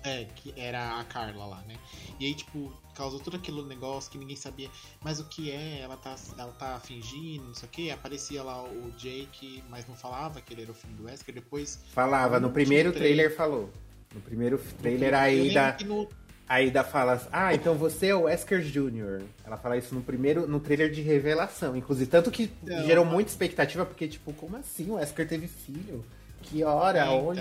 [0.03, 1.77] É, que era a Carla lá, né?
[2.19, 4.71] E aí, tipo, causou todo aquele negócio que ninguém sabia.
[5.03, 5.81] Mas o que é?
[5.81, 7.91] Ela tá, ela tá fingindo, não sei o quê.
[7.91, 11.35] Aparecia lá o Jake, mas não falava que ele era o filho do Wesker.
[11.35, 11.79] Depois.
[11.93, 13.71] Falava, no primeiro último trailer falou.
[14.15, 16.09] No primeiro trailer a Eu lembro Ada, que no-
[16.49, 19.23] a Ada fala, ah, então você é o Wesker Jr.
[19.45, 21.77] Ela fala isso no primeiro, no trailer de revelação.
[21.77, 26.05] Inclusive, tanto que Não, gerou muita expectativa, porque, tipo, como assim o Wesker teve filho?
[26.43, 26.99] Que hora?
[27.01, 27.27] É, então.
[27.29, 27.41] Onde?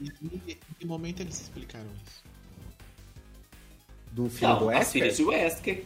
[0.00, 0.12] Em,
[0.48, 2.24] em que momento eles explicaram isso?
[4.12, 4.92] Do filho do Não, as Wesker?
[4.92, 5.84] filhas de Wesker.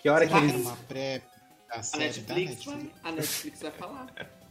[0.00, 0.44] Que hora que Vai.
[0.44, 0.62] eles...
[0.66, 1.22] Uma pré
[1.68, 2.92] da A série da Netflix, Netflix.
[3.02, 4.06] vai, a Netflix vai falar.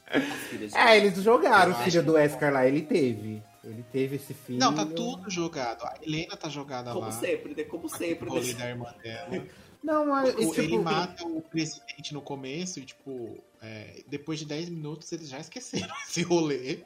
[0.75, 3.41] É, eles jogaram o filho que- do Wesker lá, ele teve.
[3.63, 4.59] Ele teve esse filho.
[4.59, 5.83] Não, tá tudo jogado.
[5.85, 7.11] A Helena tá jogada Como lá.
[7.11, 7.63] sempre, né?
[7.63, 8.27] Como sempre.
[8.29, 8.59] O rolê né?
[8.59, 9.29] da irmã dela.
[9.83, 14.45] Não, mas, O- tipo, ele mata o presidente no começo e, tipo, é, depois de
[14.45, 16.79] 10 minutos eles já esqueceram esse rolê.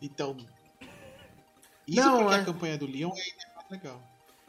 [0.00, 0.36] Então.
[1.86, 4.02] Isso Não, porque é- a campanha do Leon é mais legal.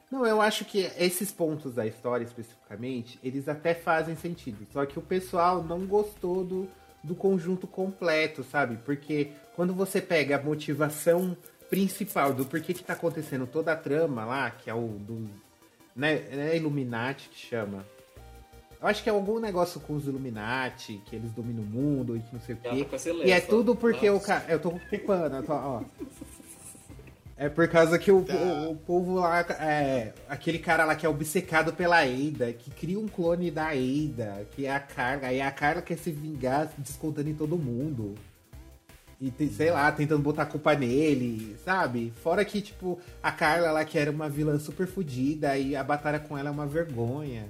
[0.09, 4.67] Não, eu acho que esses pontos da história especificamente, eles até fazem sentido.
[4.71, 6.69] Só que o pessoal não gostou do,
[7.01, 8.77] do conjunto completo, sabe?
[8.83, 11.35] Porque quando você pega a motivação
[11.69, 15.29] principal do porquê que tá acontecendo toda a trama lá, que é o do.
[15.95, 17.85] Né, é Illuminati que chama.
[18.81, 22.19] Eu acho que é algum negócio com os Illuminati, que eles dominam o mundo e
[22.19, 22.87] que não sei o quê.
[23.23, 24.45] E é tudo porque o cara.
[24.47, 25.83] Eu tô ocupando, eu tô, ó.
[27.37, 28.35] É por causa que o, tá.
[28.35, 32.99] o, o, povo lá, é, aquele cara lá que é obcecado pela Eida, que cria
[32.99, 37.29] um clone da Eida, que é a Carla, aí a Carla quer se vingar descontando
[37.29, 38.13] em todo mundo.
[39.21, 42.11] E, sei lá, tentando botar a culpa nele, sabe?
[42.23, 46.19] Fora que, tipo, a Carla lá que era uma vilã super fodida e a batalha
[46.19, 47.47] com ela é uma vergonha.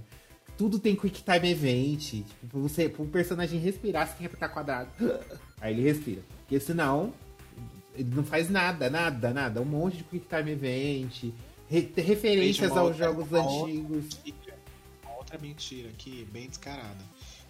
[0.58, 2.02] Tudo tem quick time event.
[2.02, 4.90] Tipo, pra você, pro personagem respirar, você tem que apertar quadrado.
[5.62, 6.22] Aí ele respira.
[6.42, 7.14] Porque senão,
[7.96, 9.62] ele não faz nada, nada, nada.
[9.62, 11.32] Um monte de Quick Time Event,
[11.70, 14.20] re referências aos outra, jogos antigos.
[14.26, 14.54] Outra,
[15.06, 17.00] uma outra mentira aqui, bem descarada.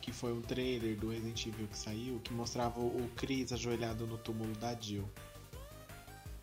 [0.02, 4.18] Que foi um trailer do Resident Evil que saiu que mostrava o Chris ajoelhado no
[4.18, 5.08] túmulo da Jill.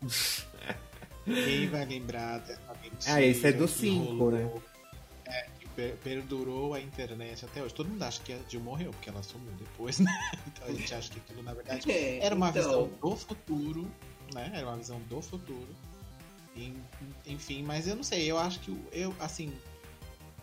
[1.25, 3.13] Quem vai lembrar dessa mentira?
[3.13, 4.51] Ah, esse é do 5, né?
[5.25, 5.47] É,
[6.03, 7.73] perdurou a internet até hoje.
[7.73, 10.11] Todo mundo acha que a Jill morreu, porque ela sumiu depois, né?
[10.47, 12.63] Então a gente acha que aquilo, na verdade, é, era uma então...
[12.63, 13.91] visão do futuro,
[14.33, 14.51] né?
[14.53, 15.67] Era uma visão do futuro.
[17.25, 19.53] Enfim, mas eu não sei, eu acho que eu, assim,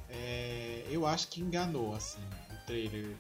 [0.09, 2.23] é, eu acho que enganou, assim,
[2.67, 3.17] trailer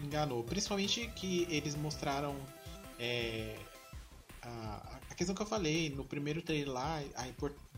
[0.00, 0.42] enganou.
[0.44, 2.36] Principalmente que eles mostraram
[2.98, 3.56] é,
[4.42, 7.26] a, a questão que eu falei no primeiro trailer lá, a,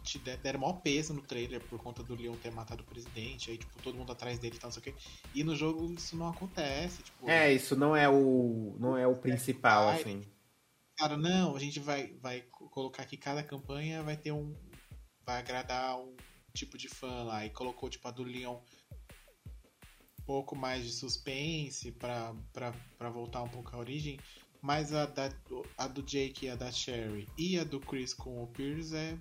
[0.02, 3.57] te deram maior peso no trailer por conta do Leon ter matado o presidente, aí,
[3.57, 4.94] tipo, todo mundo atrás dele e tal, não sei o quê.
[5.34, 7.28] E no jogo isso não acontece, tipo...
[7.28, 10.22] É, isso não é o, não é o principal, é, assim.
[10.98, 14.55] Cara, não, a gente vai, vai colocar que cada campanha vai ter um...
[15.24, 16.14] vai agradar um
[16.52, 18.59] tipo de fã lá, e colocou, tipo, a do Leon
[20.27, 24.18] pouco mais de suspense para voltar um pouco à origem,
[24.61, 25.31] mas a, da,
[25.77, 29.18] a do Jake e a da Sherry e a do Chris com o Pierce é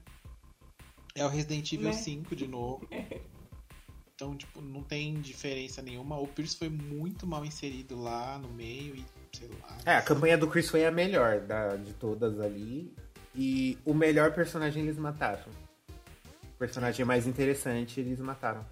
[1.16, 1.94] é o Resident Evil né?
[1.94, 2.88] 5 de novo.
[4.16, 6.20] Então, tipo, não tem diferença nenhuma.
[6.20, 9.04] O Pierce foi muito mal inserido lá no meio e
[9.36, 9.78] sei lá.
[9.86, 12.94] É, a campanha do Chris foi a melhor da, de todas ali.
[13.36, 15.44] E o melhor personagem eles mataram.
[16.44, 18.64] O personagem mais interessante eles mataram.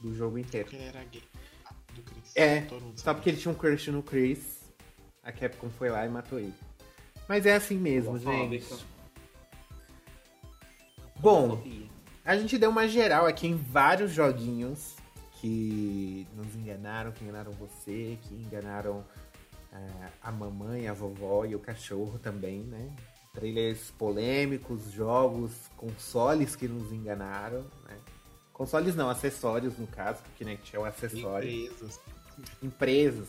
[0.00, 0.66] Do jogo inteiro.
[0.66, 1.22] Porque ele era gay.
[2.36, 2.44] Chris.
[2.44, 2.66] É,
[2.96, 4.56] só porque ele tinha um crush no Chris.
[5.22, 6.54] A Capcom foi lá e matou ele.
[7.28, 8.64] Mas é assim mesmo, gente.
[11.18, 11.62] Bom,
[12.24, 14.94] a gente deu uma geral aqui em vários joguinhos
[15.40, 19.04] que nos enganaram, que enganaram você, que enganaram
[19.72, 22.94] é, a mamãe, a vovó e o cachorro também, né?
[23.32, 27.98] Trailers polêmicos, jogos, consoles que nos enganaram, né?
[28.52, 31.48] Consoles não, acessórios no caso, porque Kinect é um acessório.
[31.48, 32.00] Empresas.
[32.62, 33.28] Empresas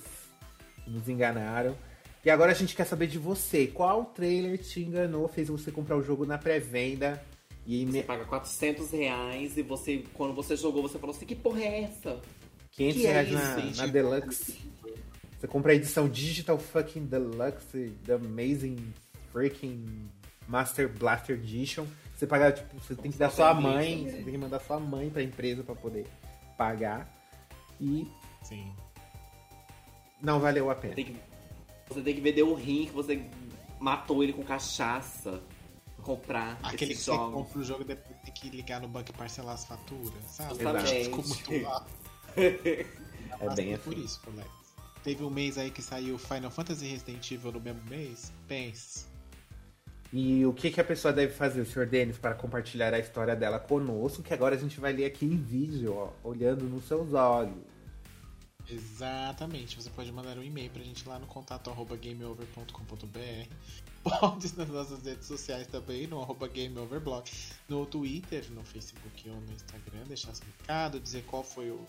[0.83, 1.75] que nos enganaram.
[2.23, 3.67] E agora a gente quer saber de você.
[3.67, 7.23] Qual trailer te enganou, fez você comprar o jogo na pré-venda?
[7.65, 8.03] E você me...
[8.03, 12.19] paga 400 reais e você, quando você jogou, você falou assim: que porra é essa?
[12.71, 14.57] 500 que é reais é na, na Deluxe.
[15.39, 18.93] Você compra a edição Digital fucking Deluxe, The Amazing
[19.31, 20.09] Freaking
[20.47, 21.85] Master Blaster Edition.
[22.15, 25.09] Você paga, tipo, você tem que dar sua mãe, você tem que mandar sua mãe
[25.09, 26.07] pra empresa pra poder
[26.57, 27.07] pagar.
[27.79, 28.07] E.
[28.41, 28.73] Sim.
[30.21, 30.95] Não valeu a pena.
[30.95, 31.19] Você tem que,
[31.87, 33.23] você tem que vender o rim que você
[33.79, 35.41] matou ele com cachaça
[36.07, 39.13] comprar Aquele que você compra o jogo e depois tem que ligar no banco e
[39.13, 40.53] parcelar as faturas, sabe?
[40.53, 41.03] Exatamente.
[41.03, 41.85] Ficou muito lá.
[42.37, 43.83] é bem assim.
[43.83, 44.51] por isso, colegas.
[45.03, 48.31] Teve um mês aí que saiu Final Fantasy Resident Evil no mesmo mês?
[48.47, 49.05] Pense.
[50.11, 51.85] E o que, que a pessoa deve fazer, o Sr.
[51.85, 55.35] Denis, para compartilhar a história dela conosco, que agora a gente vai ler aqui em
[55.35, 57.76] vídeo, ó, olhando nos seus olhos.
[58.69, 61.71] Exatamente, você pode mandar um e-mail pra gente lá no contato
[62.01, 63.47] gameover.com.br
[64.03, 67.29] Pode nas nossas redes sociais também, no arroba gameoverblog,
[67.67, 71.85] no Twitter, no Facebook ou no Instagram, deixar seu recado, dizer qual foi o.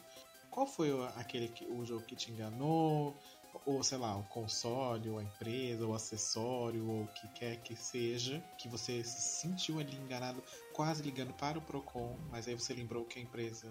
[0.50, 3.16] Qual foi aquele o jogo que te enganou,
[3.64, 7.56] ou sei lá, o console, ou a empresa, ou o acessório, ou o que quer
[7.58, 10.42] que seja, que você se sentiu ali enganado,
[10.72, 13.68] quase ligando para o Procon, mas aí você lembrou que a empresa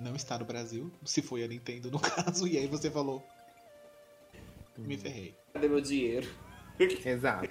[0.00, 3.22] não está no Brasil, se foi a Nintendo no caso, e aí você falou:
[4.76, 4.98] Me hum.
[4.98, 5.34] ferrei.
[5.52, 6.28] Cadê meu dinheiro?
[6.78, 7.46] Exato.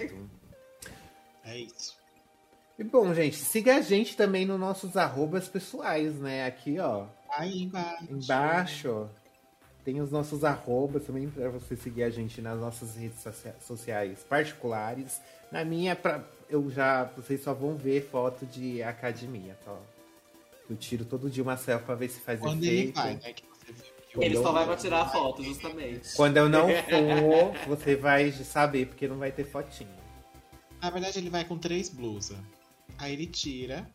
[1.44, 1.96] É isso.
[2.78, 6.46] E bom, gente, siga a gente também nos nossos arrobas pessoais, né?
[6.46, 7.06] Aqui, ó.
[7.30, 8.06] Aí embaixo.
[8.08, 9.06] Embaixo, ó.
[9.84, 13.24] Tem os nossos arrobas também para você seguir a gente nas nossas redes
[13.60, 15.20] sociais particulares.
[15.50, 17.04] Na minha, pra, eu já.
[17.04, 19.76] Vocês só vão ver foto de academia, tá?
[20.68, 22.82] Eu tiro todo dia uma selfie pra ver se faz Quando efeito.
[22.88, 23.32] ele vai, né?
[23.32, 26.14] Que você viu que Ele só vai pra tirar a foto, justamente.
[26.14, 29.90] Quando eu não for, você vai saber, porque não vai ter fotinho.
[30.80, 32.36] Na verdade, ele vai com três blusas.
[32.98, 33.88] Aí ele tira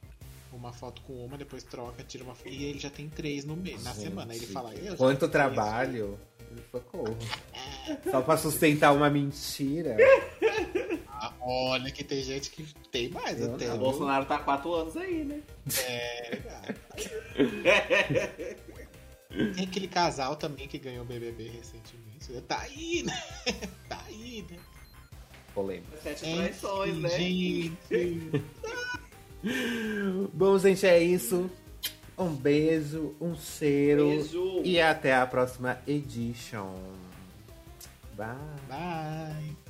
[0.51, 2.49] uma foto com uma, depois troca, tira uma foto.
[2.49, 4.33] E ele já tem três no mês, na Gente, semana.
[4.33, 6.19] Aí ele fala, eu já Quanto trabalho.
[6.71, 7.17] Socorro.
[8.11, 9.97] Só pra sustentar uma mentira.
[11.23, 13.73] Ah, olha que tem gente que tem mais Eu até.
[13.73, 13.77] O?
[13.77, 15.39] Bolsonaro tá há quatro anos aí, né?
[15.87, 16.75] É, cara.
[19.55, 22.29] Tem aquele casal também que ganhou o BBB recentemente.
[22.45, 23.23] Tá aí, né?
[23.87, 24.57] Tá aí, né?
[25.55, 25.97] Polêmica.
[26.03, 27.09] Sete Enfim, traições, né?
[27.09, 28.43] Gente.
[30.33, 31.49] Bom, gente, é isso.
[32.17, 34.09] Um beijo, um cheiro.
[34.09, 34.61] Beijo.
[34.65, 36.75] E até a próxima edition.
[38.17, 38.35] Bye.
[38.67, 39.62] Bye.